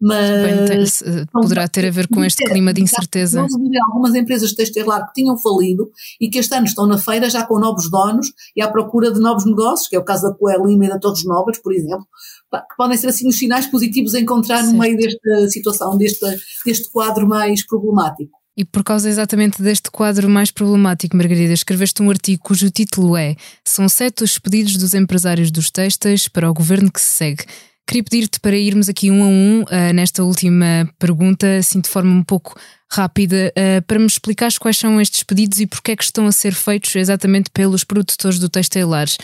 Mas 0.00 1.02
Bem, 1.02 1.26
poderá 1.30 1.68
ter 1.68 1.86
a 1.86 1.90
ver 1.90 2.08
com 2.08 2.24
este 2.24 2.42
clima 2.44 2.72
de 2.72 2.80
incerteza. 2.80 3.46
Algumas 3.92 4.14
empresas 4.14 4.50
de 4.50 4.56
textilar 4.56 5.06
que 5.06 5.12
tinham 5.12 5.36
falido 5.36 5.90
e 6.18 6.30
que 6.30 6.38
este 6.38 6.54
ano 6.54 6.66
estão 6.66 6.86
na 6.86 6.96
feira 6.96 7.28
já 7.28 7.44
com 7.44 7.58
novos 7.58 7.90
donos 7.90 8.28
e 8.56 8.62
à 8.62 8.68
procura 8.68 9.12
de 9.12 9.20
novos 9.20 9.44
negócios, 9.44 9.88
que 9.88 9.96
é 9.96 9.98
o 9.98 10.04
caso 10.04 10.28
da 10.28 10.34
Coelima 10.34 10.86
e 10.86 10.88
da 10.88 10.98
Torres 10.98 11.24
Novas, 11.24 11.58
por 11.58 11.74
exemplo, 11.74 12.06
que 12.50 12.76
podem 12.78 12.96
ser 12.96 13.08
assim 13.08 13.28
os 13.28 13.38
sinais 13.38 13.66
positivos 13.66 14.14
a 14.14 14.20
encontrar 14.20 14.62
certo. 14.62 14.72
no 14.72 14.78
meio 14.78 14.96
desta 14.96 15.50
situação, 15.50 15.96
deste, 15.98 16.26
deste 16.64 16.90
quadro 16.90 17.28
mais 17.28 17.66
problemático. 17.66 18.40
E 18.56 18.64
por 18.64 18.82
causa 18.82 19.08
exatamente 19.08 19.62
deste 19.62 19.90
quadro 19.90 20.28
mais 20.28 20.50
problemático, 20.50 21.16
Margarida, 21.16 21.52
escreveste 21.52 22.02
um 22.02 22.10
artigo 22.10 22.42
cujo 22.42 22.70
título 22.70 23.16
é 23.16 23.36
São 23.64 23.88
sete 23.88 24.24
os 24.24 24.38
pedidos 24.38 24.76
dos 24.76 24.92
empresários 24.92 25.50
dos 25.50 25.70
textos 25.70 26.28
para 26.28 26.50
o 26.50 26.54
governo 26.54 26.90
que 26.90 27.00
se 27.00 27.10
segue. 27.10 27.44
Queria 27.90 28.04
pedir-te 28.04 28.38
para 28.38 28.56
irmos 28.56 28.88
aqui 28.88 29.10
um 29.10 29.20
a 29.20 29.26
um 29.26 29.62
uh, 29.62 29.92
nesta 29.92 30.22
última 30.22 30.88
pergunta, 30.96 31.56
assim 31.56 31.80
de 31.80 31.88
forma 31.88 32.14
um 32.14 32.22
pouco 32.22 32.56
rápida, 32.88 33.52
uh, 33.58 33.82
para 33.82 33.98
me 33.98 34.06
explicares 34.06 34.58
quais 34.58 34.76
são 34.76 35.00
estes 35.00 35.24
pedidos 35.24 35.58
e 35.58 35.66
porque 35.66 35.90
é 35.90 35.96
que 35.96 36.04
estão 36.04 36.24
a 36.28 36.30
ser 36.30 36.54
feitos 36.54 36.94
exatamente 36.94 37.50
pelos 37.50 37.82
produtores 37.82 38.38
do 38.38 38.48
textilares. 38.48 39.18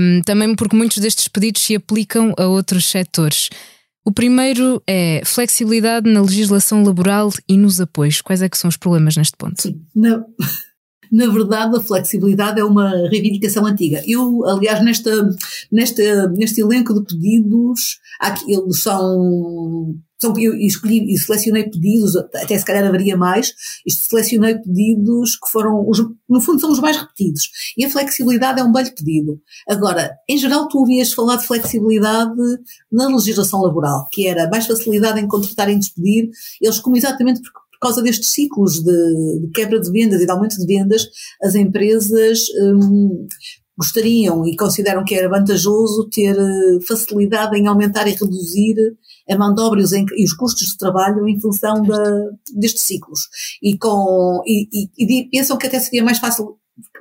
Um, 0.00 0.22
também 0.22 0.54
porque 0.54 0.76
muitos 0.76 0.98
destes 0.98 1.26
pedidos 1.26 1.62
se 1.62 1.74
aplicam 1.74 2.32
a 2.38 2.46
outros 2.46 2.86
setores. 2.86 3.50
O 4.04 4.12
primeiro 4.12 4.80
é 4.86 5.22
flexibilidade 5.24 6.08
na 6.08 6.22
legislação 6.22 6.84
laboral 6.84 7.32
e 7.48 7.56
nos 7.56 7.80
apoios. 7.80 8.20
Quais 8.20 8.40
é 8.40 8.48
que 8.48 8.56
são 8.56 8.68
os 8.68 8.76
problemas 8.76 9.16
neste 9.16 9.36
ponto? 9.36 9.60
Sim, 9.60 9.84
não. 9.92 10.24
Na 11.16 11.32
verdade, 11.32 11.74
a 11.74 11.80
flexibilidade 11.80 12.60
é 12.60 12.64
uma 12.64 12.90
reivindicação 13.08 13.64
antiga. 13.64 14.02
Eu, 14.06 14.44
aliás, 14.44 14.84
nesta, 14.84 15.10
nesta, 15.72 16.28
neste 16.28 16.60
elenco 16.60 16.92
de 16.92 17.06
pedidos, 17.06 17.98
eles 18.46 18.82
são 18.82 19.96
são, 20.18 20.38
eu 20.38 20.54
escolhi 20.54 21.12
e 21.12 21.18
selecionei 21.18 21.64
pedidos, 21.64 22.16
até 22.16 22.56
se 22.56 22.64
calhar 22.64 22.84
haveria 22.84 23.16
mais, 23.16 23.52
e 23.86 23.92
selecionei 23.92 24.54
pedidos 24.56 25.36
que 25.36 25.50
foram, 25.50 25.86
os, 25.88 25.98
no 26.28 26.40
fundo 26.40 26.60
são 26.60 26.72
os 26.72 26.80
mais 26.80 26.96
repetidos. 26.96 27.50
E 27.76 27.84
a 27.84 27.90
flexibilidade 27.90 28.60
é 28.60 28.64
um 28.64 28.72
belo 28.72 28.90
pedido. 28.94 29.40
Agora, 29.68 30.16
em 30.28 30.38
geral 30.38 30.68
tu 30.68 30.78
ouvias 30.78 31.12
falar 31.12 31.36
de 31.36 31.46
flexibilidade 31.46 32.34
na 32.90 33.08
legislação 33.08 33.60
laboral, 33.60 34.08
que 34.10 34.26
era 34.26 34.48
mais 34.48 34.66
facilidade 34.66 35.20
em 35.20 35.28
contratar 35.28 35.68
e 35.68 35.76
despedir, 35.76 36.30
eles 36.60 36.78
como 36.78 36.96
exatamente 36.96 37.40
porque 37.42 37.58
por 37.80 37.88
causa 37.88 38.02
destes 38.02 38.28
ciclos 38.28 38.82
de, 38.82 39.40
de, 39.40 39.50
quebra 39.54 39.80
de 39.80 39.90
vendas 39.90 40.20
e 40.20 40.26
de 40.26 40.30
aumento 40.30 40.56
de 40.56 40.66
vendas, 40.66 41.06
as 41.42 41.54
empresas 41.54 42.40
hum, 42.60 43.26
gostariam 43.76 44.46
e 44.46 44.56
consideram 44.56 45.04
que 45.04 45.14
era 45.14 45.28
vantajoso 45.28 46.08
ter 46.10 46.36
eh, 46.36 46.80
facilidade 46.86 47.56
em 47.56 47.66
aumentar 47.66 48.06
e 48.08 48.12
reduzir 48.12 48.76
a 49.28 49.36
mão 49.36 49.54
de 49.54 49.60
obra 49.60 49.80
e 49.80 50.24
os 50.24 50.32
custos 50.32 50.68
de 50.68 50.78
trabalho 50.78 51.28
em 51.28 51.38
função 51.40 51.82
da, 51.82 52.30
destes 52.54 52.82
ciclos. 52.82 53.20
E, 53.62 53.76
com, 53.76 54.42
e, 54.46 54.68
e, 54.72 55.24
e 55.24 55.28
pensam 55.28 55.58
que 55.58 55.66
até 55.66 55.78
seria 55.78 56.04
mais 56.04 56.18
fácil 56.18 56.56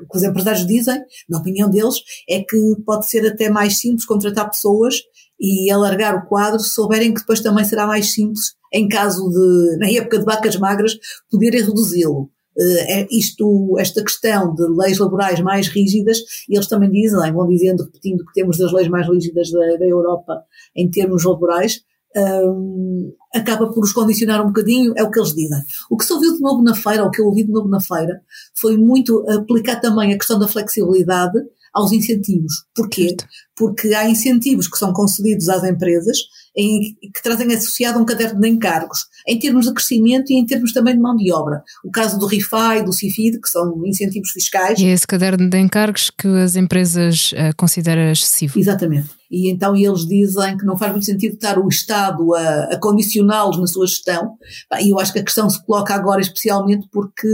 o 0.06 0.12
que 0.12 0.18
os 0.18 0.24
empresários 0.24 0.66
dizem, 0.66 1.02
na 1.28 1.40
opinião 1.40 1.70
deles, 1.70 1.96
é 2.30 2.42
que 2.42 2.58
pode 2.86 3.08
ser 3.08 3.26
até 3.28 3.50
mais 3.50 3.80
simples 3.80 4.06
contratar 4.06 4.50
pessoas 4.50 4.96
e 5.40 5.70
alargar 5.70 6.16
o 6.16 6.28
quadro 6.28 6.60
se 6.60 6.70
souberem 6.70 7.14
que 7.14 7.20
depois 7.20 7.42
também 7.42 7.66
será 7.66 7.86
mais 7.86 8.14
simples 8.14 8.54
em 8.74 8.88
caso 8.88 9.30
de, 9.30 9.78
na 9.78 9.90
época 9.90 10.20
de 10.20 10.26
vacas 10.26 10.58
magras, 10.58 10.98
poderem 11.32 11.62
reduzi-lo. 11.62 12.30
Uh, 12.58 12.80
é 12.88 13.08
isto, 13.12 13.76
esta 13.80 14.04
questão 14.04 14.54
de 14.54 14.64
leis 14.68 14.98
laborais 14.98 15.40
mais 15.42 15.68
rígidas, 15.68 16.20
eles 16.50 16.68
também 16.68 16.90
dizem, 16.90 17.34
vão 17.34 17.48
dizendo, 17.48 17.84
repetindo 17.84 18.26
que 18.26 18.34
temos 18.34 18.58
das 18.58 18.72
leis 18.72 18.88
mais 18.88 19.08
rígidas 19.08 19.52
da, 19.52 19.78
da 19.78 19.86
Europa 19.86 20.42
em 20.76 20.90
termos 20.90 21.24
laborais, 21.24 21.82
um, 22.16 23.14
acaba 23.34 23.72
por 23.72 23.84
os 23.84 23.92
condicionar 23.92 24.42
um 24.42 24.48
bocadinho, 24.48 24.94
é 24.96 25.04
o 25.04 25.12
que 25.12 25.20
eles 25.20 25.34
dizem. 25.34 25.62
O 25.90 25.98
que 25.98 26.06
se 26.06 26.14
ouviu 26.14 26.34
de 26.34 26.42
novo 26.42 26.64
na 26.64 26.74
feira, 26.74 27.04
ou 27.04 27.10
o 27.10 27.12
que 27.12 27.22
eu 27.22 27.26
ouvi 27.26 27.44
de 27.44 27.52
novo 27.52 27.68
na 27.68 27.80
feira, 27.80 28.22
foi 28.56 28.78
muito 28.78 29.26
aplicar 29.30 29.80
também 29.82 30.14
a 30.14 30.18
questão 30.18 30.40
da 30.40 30.48
flexibilidade 30.48 31.40
aos 31.74 31.92
incentivos. 31.92 32.66
Porquê? 32.74 33.10
Certo. 33.10 33.26
Porque 33.56 33.94
há 33.94 34.10
incentivos 34.10 34.68
que 34.68 34.78
são 34.78 34.94
concedidos 34.94 35.50
às 35.50 35.64
empresas 35.64 36.18
em, 36.56 36.96
que 37.14 37.22
trazem 37.22 37.54
associado 37.54 38.00
um 38.00 38.06
caderno 38.06 38.40
de 38.40 38.48
encargos, 38.48 39.06
em 39.28 39.40
termos 39.40 39.66
de 39.66 39.74
crescimento 39.74 40.32
e 40.32 40.36
em 40.36 40.46
termos 40.46 40.72
também 40.72 40.96
de 40.96 41.02
mão 41.02 41.16
de 41.16 41.32
obra. 41.32 41.64
O 41.84 41.92
caso 41.92 42.18
do 42.20 42.26
RIFAI, 42.26 42.84
do 42.84 42.94
CIFID, 42.94 43.40
que 43.40 43.50
são 43.50 43.86
incentivos 43.86 44.32
fiscais. 44.32 44.80
E 44.80 44.86
é 44.86 44.92
esse 44.92 45.08
caderno 45.08 45.50
de 45.50 45.58
encargos 45.58 46.10
que 46.10 46.28
as 46.28 46.56
empresas 46.56 47.32
uh, 47.32 47.56
consideram 47.58 48.12
excessivo. 48.12 48.60
Exatamente. 48.60 49.10
E 49.30 49.50
então 49.50 49.76
eles 49.76 50.08
dizem 50.08 50.56
que 50.56 50.66
não 50.66 50.78
faz 50.78 50.92
muito 50.92 51.06
sentido 51.06 51.34
estar 51.34 51.58
o 51.58 51.68
Estado 51.68 52.34
a, 52.36 52.64
a 52.66 52.80
condicioná-los 52.80 53.60
na 53.60 53.68
sua 53.68 53.88
gestão. 53.88 54.38
E 54.80 54.92
eu 54.92 55.00
acho 55.00 55.12
que 55.12 55.20
a 55.20 55.24
questão 55.24 55.50
se 55.50 55.64
coloca 55.66 55.94
agora 55.94 56.22
especialmente 56.22 56.88
porque 56.92 57.28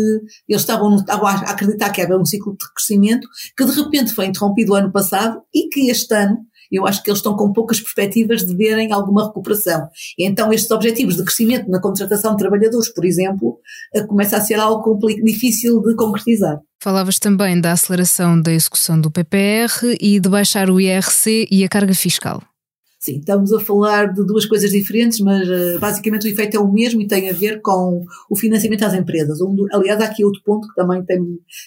eles 0.47 0.61
estavam, 0.61 0.95
estavam 0.95 1.27
a 1.27 1.33
acreditar 1.33 1.89
que 1.89 2.01
havia 2.01 2.17
um 2.17 2.25
ciclo 2.25 2.53
de 2.53 2.73
crescimento 2.73 3.27
que 3.57 3.65
de 3.65 3.71
repente 3.71 4.13
foi 4.13 4.25
interrompido 4.25 4.71
o 4.71 4.75
ano 4.75 4.91
passado 4.91 5.41
e 5.53 5.67
que 5.69 5.89
este 5.89 6.13
ano 6.15 6.37
eu 6.71 6.87
acho 6.87 7.03
que 7.03 7.09
eles 7.09 7.19
estão 7.19 7.35
com 7.35 7.51
poucas 7.51 7.79
perspectivas 7.79 8.45
de 8.45 8.55
verem 8.55 8.91
alguma 8.91 9.27
recuperação. 9.27 9.87
Então 10.17 10.53
estes 10.53 10.71
objetivos 10.71 11.17
de 11.17 11.23
crescimento 11.23 11.69
na 11.69 11.81
contratação 11.81 12.31
de 12.31 12.37
trabalhadores, 12.37 12.89
por 12.93 13.05
exemplo, 13.05 13.59
eh, 13.93 14.03
começa 14.03 14.37
a 14.37 14.41
ser 14.41 14.59
algo 14.59 14.97
difícil 15.23 15.81
de 15.81 15.95
concretizar. 15.95 16.59
Falavas 16.81 17.19
também 17.19 17.59
da 17.61 17.73
aceleração 17.73 18.41
da 18.41 18.51
execução 18.51 18.99
do 18.99 19.11
PPR 19.11 19.95
e 19.99 20.19
de 20.19 20.29
baixar 20.29 20.69
o 20.69 20.79
IRC 20.79 21.47
e 21.51 21.63
a 21.63 21.69
carga 21.69 21.93
fiscal. 21.93 22.41
Sim, 23.03 23.17
estamos 23.17 23.51
a 23.51 23.59
falar 23.59 24.13
de 24.13 24.23
duas 24.23 24.45
coisas 24.45 24.69
diferentes, 24.69 25.19
mas 25.21 25.49
uh, 25.49 25.79
basicamente 25.79 26.27
o 26.27 26.29
efeito 26.29 26.55
é 26.55 26.59
o 26.59 26.71
mesmo 26.71 27.01
e 27.01 27.07
tem 27.07 27.31
a 27.31 27.33
ver 27.33 27.59
com 27.59 28.05
o 28.29 28.35
financiamento 28.35 28.85
às 28.85 28.93
empresas. 28.93 29.41
Um 29.41 29.55
aliás, 29.73 29.99
há 29.99 30.05
aqui 30.05 30.23
outro 30.23 30.39
ponto 30.45 30.67
que 30.67 30.75
também 30.75 31.03
tem, 31.03 31.19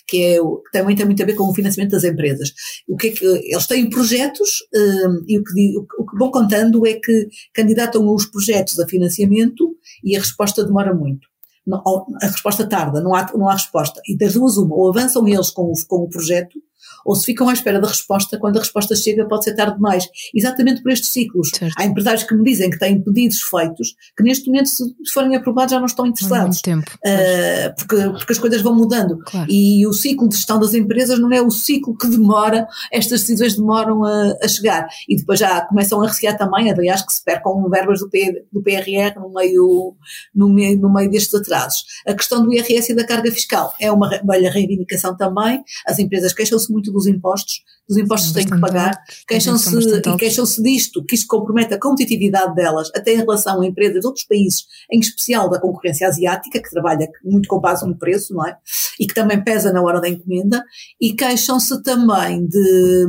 que, 0.07 0.23
é, 0.23 0.37
que 0.39 0.71
também 0.73 0.95
tem 0.95 1.05
muito 1.05 1.21
a 1.21 1.27
ver 1.27 1.35
com 1.35 1.51
o 1.51 1.53
financiamento 1.53 1.91
das 1.91 2.05
empresas. 2.05 2.53
O 2.87 2.97
que 2.97 3.09
é 3.09 3.11
que 3.11 3.25
eles 3.25 3.67
têm 3.67 3.91
projetos 3.91 4.61
uh, 4.77 5.25
e 5.27 5.37
o 5.37 5.43
que, 5.43 5.77
o 5.99 6.07
que 6.07 6.17
vão 6.17 6.31
contando 6.31 6.87
é 6.87 6.93
que 6.95 7.29
candidatam 7.53 8.09
os 8.15 8.27
projetos 8.27 8.79
a 8.79 8.87
financiamento 8.87 9.75
e 10.05 10.15
a 10.17 10.21
resposta 10.21 10.65
demora 10.65 10.95
muito. 10.95 11.27
Não, 11.67 11.83
a 12.23 12.27
resposta 12.27 12.65
tarda, 12.65 13.01
não 13.01 13.13
há, 13.13 13.27
não 13.35 13.49
há 13.49 13.55
resposta. 13.55 14.01
E 14.07 14.17
das 14.17 14.35
duas, 14.35 14.57
uma, 14.57 14.77
ou 14.77 14.89
avançam 14.89 15.27
eles 15.27 15.51
com 15.51 15.73
o, 15.73 15.73
com 15.89 15.97
o 16.05 16.09
projeto, 16.09 16.61
ou 17.05 17.15
se 17.15 17.27
ficam 17.27 17.49
à 17.49 17.53
espera 17.53 17.81
da 17.81 17.89
resposta, 17.89 18.39
quando 18.39 18.57
a 18.57 18.61
resposta 18.61 18.95
chega 18.95 19.27
pode 19.27 19.45
ser 19.45 19.55
tarde 19.55 19.77
demais. 19.77 20.09
Exatamente 20.35 20.83
por 20.83 20.93
estes 20.93 21.11
ciclos. 21.11 21.51
Certo. 21.55 21.75
Há 21.77 21.85
empresários 21.85 22.25
que 22.25 22.35
me 22.35 22.45
dizem 22.45 22.71
que 22.71 22.79
têm 22.79 23.01
pedidos 23.01 23.41
feitos 23.43 23.95
que 24.17 24.23
neste 24.23 24.47
momento, 24.47 24.69
se 24.69 24.85
forem 25.13 25.37
aprovados, 25.37 25.73
já 25.73 25.79
não 25.79 25.87
estão 25.87 26.07
interessados. 26.07 26.61
Tempo, 26.61 26.91
uh, 27.05 27.75
porque, 27.77 27.97
porque 28.19 28.33
as 28.33 28.39
coisas 28.39 28.63
vão 28.63 28.75
mudando. 28.75 29.19
Claro. 29.19 29.51
E 29.51 29.87
o 29.87 29.93
ciclo 29.93 30.29
de 30.29 30.37
gestão 30.37 30.59
das 30.59 30.75
empresas 30.75 31.19
não 31.19 31.33
é 31.33 31.43
o 31.43 31.51
ciclo 31.51 31.97
que 31.97 32.07
demora, 32.07 32.67
estas 32.93 33.21
decisões 33.21 33.57
demoram 33.57 34.05
a, 34.05 34.37
a 34.43 34.49
chegar. 34.49 34.87
E 35.09 35.17
depois 35.17 35.39
já 35.39 35.61
começam 35.63 36.01
a 36.03 36.07
recear 36.07 36.37
também, 36.37 36.71
aliás, 36.71 37.03
que 37.03 37.13
se 37.13 37.23
percam 37.23 37.69
verbas 37.69 38.01
do, 38.01 38.09
P, 38.09 38.45
do 38.53 38.63
PRR 38.63 39.19
no 39.21 39.33
meio, 39.33 39.95
no, 40.35 40.49
meio, 40.49 40.79
no 40.79 40.93
meio 40.93 41.11
destes 41.11 41.35
atrasos. 41.35 41.85
A 42.07 42.15
questão 42.15 42.45
do 42.45 42.53
IRS 42.53 42.93
e 42.93 42.95
da 42.95 43.05
carga 43.05 43.31
fiscal 43.31 43.75
é 43.81 43.91
uma 43.91 44.09
velha 44.09 44.51
reivindicação 44.51 45.17
também. 45.17 45.63
As 45.87 45.99
empresas 45.99 46.33
queixam-se 46.33 46.73
muito 46.73 46.93
dos 46.95 47.07
impostos, 47.07 47.63
dos 47.89 47.99
impostos 47.99 48.31
que 48.31 48.37
têm 48.37 48.47
que 48.47 48.61
pagar, 48.61 48.99
queixam-se 49.29 49.77
e 49.77 50.17
queixam-se 50.17 50.63
disto, 50.63 51.05
que 51.05 51.15
isto 51.15 51.27
compromete 51.27 51.75
a 51.75 51.79
competitividade 51.79 52.55
delas, 52.55 52.91
até 52.95 53.13
em 53.13 53.19
relação 53.19 53.61
a 53.61 53.67
empresas 53.67 54.01
de 54.01 54.07
outros 54.07 54.25
países, 54.25 54.65
em 54.91 55.01
especial 55.01 55.51
da 55.51 55.61
concorrência 55.61 56.09
asiática, 56.09 56.63
que 56.63 56.71
trabalha 56.71 57.07
muito 57.23 57.49
com 57.49 57.61
base 57.61 57.87
no 57.87 57.97
preço, 57.97 58.33
não 58.33 58.47
é? 58.47 58.57
E 58.99 59.07
que 59.07 59.15
também 59.15 59.43
pesa 59.43 59.73
na 59.73 59.83
hora 59.83 60.01
da 60.01 60.09
encomenda, 60.09 60.65
e 61.01 61.13
queixam-se 61.13 61.83
também 61.83 62.47
de, 62.47 63.07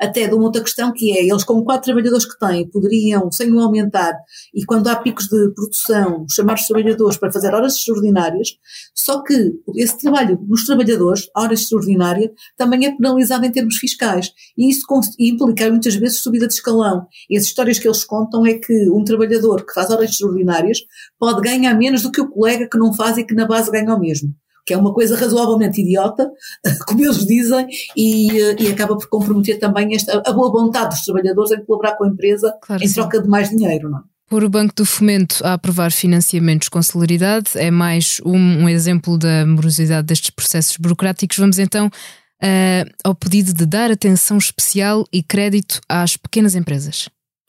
até 0.00 0.26
de 0.26 0.34
uma 0.34 0.44
outra 0.44 0.62
questão 0.62 0.92
que 0.92 1.16
é, 1.16 1.24
eles 1.24 1.44
com 1.44 1.62
quatro 1.62 1.84
trabalhadores 1.84 2.24
que 2.24 2.38
têm, 2.38 2.68
poderiam, 2.68 3.30
sem 3.30 3.52
o 3.52 3.60
aumentar, 3.60 4.14
e 4.54 4.64
quando 4.64 4.88
há 4.88 4.96
picos 4.96 5.26
de 5.26 5.50
produção, 5.54 6.26
chamar 6.28 6.54
os 6.54 6.66
trabalhadores 6.66 7.16
para 7.18 7.30
fazer 7.30 7.54
horas 7.54 7.76
extraordinárias, 7.76 8.56
só 8.94 9.22
que 9.22 9.52
esse 9.76 9.98
trabalho 9.98 10.40
nos 10.48 10.64
trabalhadores, 10.64 11.28
horas 11.36 11.60
extraordinárias, 11.60 12.30
também 12.56 12.86
é 12.86 12.96
penalizado 12.96 13.17
penalizado 13.18 13.46
em 13.46 13.50
termos 13.50 13.76
fiscais. 13.76 14.32
E 14.56 14.70
isso 14.70 14.86
implica 15.18 15.68
muitas 15.70 15.94
vezes 15.96 16.20
subida 16.20 16.46
de 16.46 16.54
escalão. 16.54 17.06
E 17.28 17.36
as 17.36 17.44
histórias 17.44 17.78
que 17.78 17.86
eles 17.86 18.04
contam 18.04 18.46
é 18.46 18.54
que 18.54 18.88
um 18.90 19.04
trabalhador 19.04 19.64
que 19.64 19.72
faz 19.72 19.90
horas 19.90 20.10
extraordinárias 20.10 20.78
pode 21.18 21.40
ganhar 21.40 21.74
menos 21.74 22.02
do 22.02 22.10
que 22.10 22.20
o 22.20 22.28
colega 22.28 22.68
que 22.70 22.78
não 22.78 22.92
faz 22.92 23.18
e 23.18 23.24
que 23.24 23.34
na 23.34 23.46
base 23.46 23.70
ganha 23.70 23.94
o 23.94 24.00
mesmo. 24.00 24.34
que 24.66 24.74
é 24.74 24.76
uma 24.76 24.92
coisa 24.92 25.16
razoavelmente 25.16 25.80
idiota, 25.80 26.30
como 26.86 27.02
eles 27.02 27.24
dizem, 27.26 27.66
e, 27.96 28.36
e 28.36 28.68
acaba 28.68 28.96
por 28.96 29.08
comprometer 29.08 29.58
também 29.58 29.94
esta, 29.94 30.22
a 30.26 30.32
boa 30.32 30.50
vontade 30.52 30.94
dos 30.94 31.04
trabalhadores 31.06 31.52
em 31.52 31.64
colaborar 31.64 31.96
com 31.96 32.04
a 32.04 32.08
empresa 32.08 32.54
claro 32.60 32.84
em 32.84 32.92
troca 32.92 33.22
de 33.22 33.28
mais 33.28 33.48
dinheiro, 33.48 33.88
não 33.88 33.98
é? 33.98 34.02
Por 34.28 34.44
o 34.44 34.50
Banco 34.50 34.74
do 34.76 34.84
Fomento 34.84 35.42
a 35.42 35.54
aprovar 35.54 35.90
financiamentos 35.90 36.68
com 36.68 36.82
celeridade 36.82 37.52
é 37.54 37.70
mais 37.70 38.20
um, 38.26 38.36
um 38.36 38.68
exemplo 38.68 39.16
da 39.16 39.46
morosidade 39.46 40.06
destes 40.06 40.28
processos 40.28 40.76
burocráticos. 40.76 41.38
Vamos 41.38 41.58
então 41.58 41.90
uh, 42.42 42.90
ao 43.04 43.14
pedido 43.14 43.52
de 43.52 43.66
dar 43.66 43.90
atenção 43.90 44.38
especial 44.38 45.04
e 45.12 45.22
crédito 45.22 45.80
às 45.88 46.16
pequenas 46.16 46.54
empresas 46.54 47.08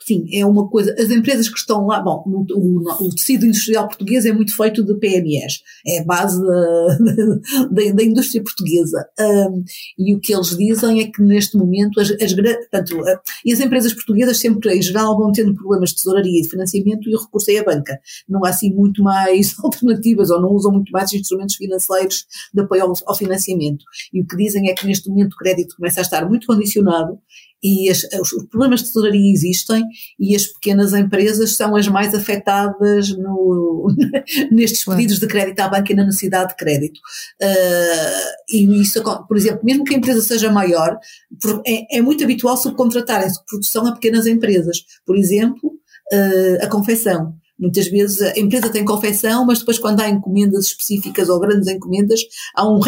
sim, 0.09 0.25
é 0.33 0.43
uma 0.43 0.67
coisa. 0.67 0.95
As 0.97 1.11
empresas 1.11 1.47
que 1.47 1.59
estão 1.59 1.85
lá, 1.85 2.01
bom, 2.01 2.23
o, 2.25 3.05
o, 3.05 3.09
tecido 3.11 3.45
industrial 3.45 3.87
português 3.87 4.25
é 4.25 4.31
muito 4.31 4.55
feito 4.55 4.83
de 4.83 4.95
PMEs, 4.95 5.61
é 5.85 5.99
a 5.99 6.03
base 6.03 6.41
da, 6.41 6.97
da, 7.69 7.91
da 7.93 8.03
indústria 8.03 8.41
portuguesa. 8.41 9.07
Um, 9.19 9.63
e 9.99 10.15
o 10.15 10.19
que 10.19 10.33
eles 10.33 10.57
dizem 10.57 11.01
é 11.01 11.11
que 11.11 11.21
neste 11.21 11.55
momento, 11.55 11.99
as, 11.99 12.09
as, 12.09 12.33
portanto, 12.33 13.03
e 13.45 13.53
as 13.53 13.59
empresas 13.59 13.93
portuguesas 13.93 14.39
sempre, 14.39 14.75
em 14.75 14.81
geral, 14.81 15.15
vão 15.15 15.31
tendo 15.31 15.53
problemas 15.53 15.91
de 15.91 15.97
tesouraria 15.97 16.39
e 16.39 16.41
de 16.41 16.49
financiamento 16.49 17.07
e 17.07 17.15
o 17.15 17.19
recurso 17.19 17.51
é 17.51 17.57
a 17.59 17.63
banca. 17.63 17.99
Não 18.27 18.43
há 18.43 18.49
assim 18.49 18.73
muito 18.73 19.03
mais 19.03 19.53
alternativas 19.63 20.31
ou 20.31 20.41
não 20.41 20.49
usam 20.49 20.71
muito 20.71 20.91
mais 20.91 21.13
instrumentos 21.13 21.55
financeiros 21.55 22.25
de 22.51 22.61
apoio 22.61 22.83
ao, 22.83 22.93
ao 23.05 23.15
financiamento. 23.15 23.85
E 24.11 24.21
o 24.21 24.25
que 24.25 24.35
dizem 24.35 24.69
é 24.69 24.73
que 24.73 24.87
neste 24.87 25.07
momento 25.07 25.33
o 25.33 25.37
crédito 25.37 25.75
começa 25.75 25.99
a 25.99 26.03
estar 26.03 26.27
muito 26.27 26.47
condicionado 26.47 27.19
e 27.61 27.89
as, 27.89 28.03
os 28.21 28.45
problemas 28.45 28.81
de 28.81 28.87
tesouraria 28.87 29.31
existem 29.31 29.83
e 30.19 30.35
as 30.35 30.47
pequenas 30.47 30.93
empresas 30.93 31.55
são 31.55 31.75
as 31.75 31.87
mais 31.87 32.13
afetadas 32.13 33.09
no, 33.17 33.93
nestes 34.51 34.85
pedidos 34.85 35.19
de 35.19 35.27
crédito 35.27 35.59
à 35.59 35.67
banca 35.67 35.91
e 35.91 35.95
na 35.95 36.05
necessidade 36.05 36.49
de 36.49 36.55
crédito. 36.55 36.99
Uh, 37.41 38.53
e 38.55 38.81
isso, 38.81 39.03
por 39.27 39.35
exemplo, 39.35 39.61
mesmo 39.63 39.83
que 39.83 39.93
a 39.93 39.97
empresa 39.97 40.21
seja 40.21 40.51
maior, 40.51 40.97
é, 41.65 41.97
é 41.97 42.01
muito 42.01 42.23
habitual 42.23 42.55
subcontratarem-se 42.57 43.43
produção 43.45 43.85
a 43.87 43.93
pequenas 43.93 44.25
empresas. 44.25 44.77
Por 45.05 45.17
exemplo, 45.17 45.69
uh, 46.13 46.63
a 46.63 46.67
confecção. 46.67 47.33
Muitas 47.59 47.89
vezes 47.89 48.21
a 48.21 48.39
empresa 48.39 48.69
tem 48.69 48.85
confecção, 48.85 49.45
mas 49.45 49.59
depois 49.59 49.77
quando 49.77 49.99
há 49.99 50.07
encomendas 50.07 50.67
específicas 50.67 51.27
ou 51.27 51.41
grandes 51.41 51.67
encomendas, 51.67 52.21
há 52.55 52.65
um, 52.65 52.79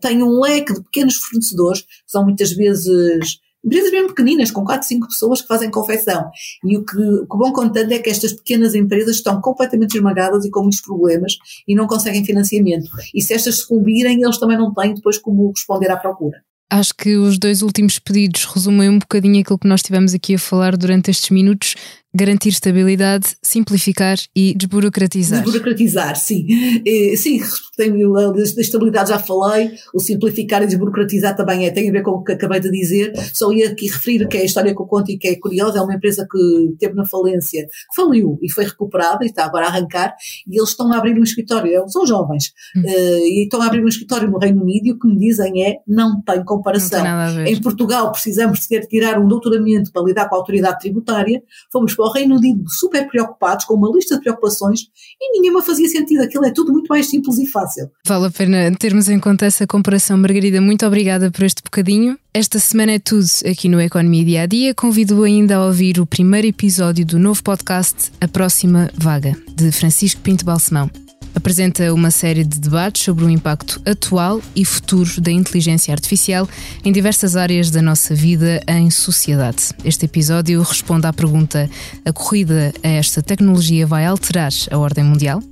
tem 0.00 0.20
um 0.20 0.40
leque 0.40 0.74
de 0.74 0.82
pequenos 0.82 1.14
fornecedores, 1.14 1.82
que 1.82 1.88
são 2.08 2.24
muitas 2.24 2.50
vezes 2.50 3.38
empresas 3.66 3.90
mesmo 3.90 4.08
pequeninas, 4.08 4.50
com 4.50 4.64
4, 4.64 4.86
5 4.86 5.08
pessoas 5.08 5.42
que 5.42 5.48
fazem 5.48 5.70
confecção. 5.70 6.30
E 6.64 6.78
o 6.78 6.84
que, 6.84 6.96
o 6.96 7.26
que 7.26 7.36
bom 7.36 7.52
contando 7.52 7.92
é 7.92 7.98
que 7.98 8.08
estas 8.08 8.32
pequenas 8.32 8.74
empresas 8.74 9.16
estão 9.16 9.40
completamente 9.40 9.96
esmagadas 9.96 10.44
e 10.44 10.50
com 10.50 10.62
muitos 10.62 10.80
problemas 10.80 11.36
e 11.66 11.74
não 11.74 11.86
conseguem 11.86 12.24
financiamento. 12.24 12.88
E 13.12 13.20
se 13.20 13.34
estas 13.34 13.58
sucumbirem, 13.58 14.22
eles 14.22 14.38
também 14.38 14.56
não 14.56 14.72
têm 14.72 14.94
depois 14.94 15.18
como 15.18 15.50
responder 15.50 15.90
à 15.90 15.96
procura. 15.96 16.40
Acho 16.68 16.94
que 16.96 17.16
os 17.16 17.38
dois 17.38 17.62
últimos 17.62 17.98
pedidos 17.98 18.44
resumem 18.44 18.88
um 18.88 18.98
bocadinho 18.98 19.40
aquilo 19.40 19.58
que 19.58 19.68
nós 19.68 19.82
tivemos 19.82 20.12
aqui 20.14 20.34
a 20.34 20.38
falar 20.38 20.76
durante 20.76 21.12
estes 21.12 21.30
minutos, 21.30 21.76
garantir 22.16 22.48
estabilidade, 22.48 23.36
simplificar 23.42 24.16
e 24.34 24.54
desburocratizar. 24.54 25.42
Desburocratizar, 25.42 26.16
sim. 26.16 26.46
sim, 27.16 27.40
tenho, 27.76 28.16
a 28.16 28.32
estabilidade 28.38 29.10
já 29.10 29.18
falei, 29.18 29.72
o 29.94 30.00
simplificar 30.00 30.62
e 30.62 30.66
desburocratizar 30.66 31.36
também 31.36 31.66
é, 31.66 31.70
tem 31.70 31.88
a 31.88 31.92
ver 31.92 32.02
com 32.02 32.12
o 32.12 32.24
que 32.24 32.32
acabei 32.32 32.60
de 32.60 32.70
dizer. 32.70 33.12
Só 33.32 33.52
ia 33.52 33.70
aqui 33.70 33.86
referir 33.86 34.26
que 34.28 34.38
é 34.38 34.40
a 34.40 34.44
história 34.44 34.74
que 34.74 34.80
eu 34.80 34.86
conto 34.86 35.10
e 35.10 35.18
que 35.18 35.28
é 35.28 35.36
curiosa, 35.36 35.78
é 35.78 35.82
uma 35.82 35.94
empresa 35.94 36.26
que 36.30 36.74
teve 36.78 36.94
na 36.94 37.04
falência, 37.04 37.64
que 37.64 37.94
faliu 37.94 38.38
e 38.42 38.50
foi 38.50 38.64
recuperada 38.64 39.24
e 39.24 39.28
está 39.28 39.44
agora 39.44 39.66
a 39.66 39.68
arrancar, 39.68 40.14
e 40.48 40.58
eles 40.58 40.70
estão 40.70 40.90
a 40.92 40.96
abrir 40.96 41.18
um 41.18 41.22
escritório, 41.22 41.84
são 41.88 42.06
jovens, 42.06 42.52
hum. 42.76 42.80
uh, 42.80 43.26
e 43.26 43.44
estão 43.44 43.60
a 43.60 43.66
abrir 43.66 43.84
um 43.84 43.88
escritório 43.88 44.30
no 44.30 44.38
Reino 44.38 44.62
Unido 44.62 44.86
e 44.86 44.92
o 44.92 44.98
que 44.98 45.06
me 45.06 45.18
dizem 45.18 45.64
é, 45.64 45.76
não 45.86 46.22
tem 46.22 46.42
comparação. 46.44 47.04
Não 47.04 47.44
tem 47.44 47.52
em 47.52 47.60
Portugal 47.60 48.10
precisamos 48.12 48.60
de 48.60 48.68
ter 48.68 48.86
tirar 48.86 49.18
um 49.20 49.28
doutoramento 49.28 49.92
para 49.92 50.02
lidar 50.02 50.28
com 50.28 50.34
a 50.34 50.38
autoridade 50.38 50.80
tributária, 50.80 51.42
fomos 51.70 51.94
para 51.94 52.05
o 52.06 52.12
Reino 52.12 52.36
Unido 52.36 52.64
super 52.68 53.06
preocupados, 53.08 53.64
com 53.64 53.74
uma 53.74 53.90
lista 53.94 54.16
de 54.16 54.22
preocupações 54.22 54.80
e 55.20 55.40
nenhuma 55.40 55.62
fazia 55.62 55.88
sentido. 55.88 56.22
Aquilo 56.22 56.44
é 56.44 56.50
tudo 56.50 56.72
muito 56.72 56.88
mais 56.88 57.08
simples 57.08 57.38
e 57.38 57.46
fácil. 57.46 57.90
Vale 58.06 58.26
a 58.26 58.30
pena 58.30 58.74
termos 58.78 59.08
em 59.08 59.18
conta 59.18 59.46
essa 59.46 59.66
comparação. 59.66 60.16
Margarida, 60.16 60.60
muito 60.60 60.86
obrigada 60.86 61.30
por 61.30 61.44
este 61.44 61.62
bocadinho. 61.62 62.18
Esta 62.32 62.58
semana 62.58 62.92
é 62.92 62.98
tudo 62.98 63.26
aqui 63.50 63.68
no 63.68 63.80
Economia 63.80 64.24
Dia 64.24 64.42
a 64.42 64.46
Dia. 64.46 64.74
Convido 64.74 65.22
ainda 65.22 65.56
a 65.56 65.66
ouvir 65.66 65.98
o 65.98 66.06
primeiro 66.06 66.46
episódio 66.46 67.04
do 67.04 67.18
novo 67.18 67.42
podcast 67.42 68.12
A 68.20 68.28
Próxima 68.28 68.90
Vaga, 68.94 69.34
de 69.54 69.72
Francisco 69.72 70.20
Pinto 70.20 70.44
Balsemão 70.44 70.90
apresenta 71.36 71.92
uma 71.92 72.10
série 72.10 72.42
de 72.42 72.58
debates 72.58 73.02
sobre 73.02 73.24
o 73.24 73.30
impacto 73.30 73.80
atual 73.84 74.40
e 74.56 74.64
futuro 74.64 75.20
da 75.20 75.30
inteligência 75.30 75.92
artificial 75.92 76.48
em 76.82 76.90
diversas 76.90 77.36
áreas 77.36 77.70
da 77.70 77.82
nossa 77.82 78.14
vida 78.14 78.62
em 78.66 78.90
sociedade. 78.90 79.68
Este 79.84 80.06
episódio 80.06 80.62
responde 80.62 81.06
à 81.06 81.12
pergunta: 81.12 81.68
a 82.04 82.12
corrida 82.12 82.72
a 82.82 82.88
esta 82.88 83.22
tecnologia 83.22 83.86
vai 83.86 84.06
alterar 84.06 84.52
a 84.70 84.78
ordem 84.78 85.04
mundial? 85.04 85.42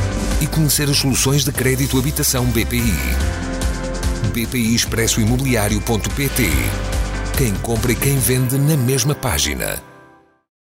e 0.41 0.47
conhecer 0.47 0.89
as 0.89 0.97
soluções 0.97 1.45
de 1.45 1.51
crédito 1.51 1.97
habitação 1.97 2.45
BPI. 2.45 2.81
BPI 4.33 4.75
Expresso 4.75 5.21
Imobiliário.pt 5.21 6.49
Quem 7.37 7.53
compra 7.55 7.91
e 7.91 7.95
quem 7.95 8.17
vende 8.17 8.57
na 8.57 8.75
mesma 8.75 9.13
página. 9.13 9.90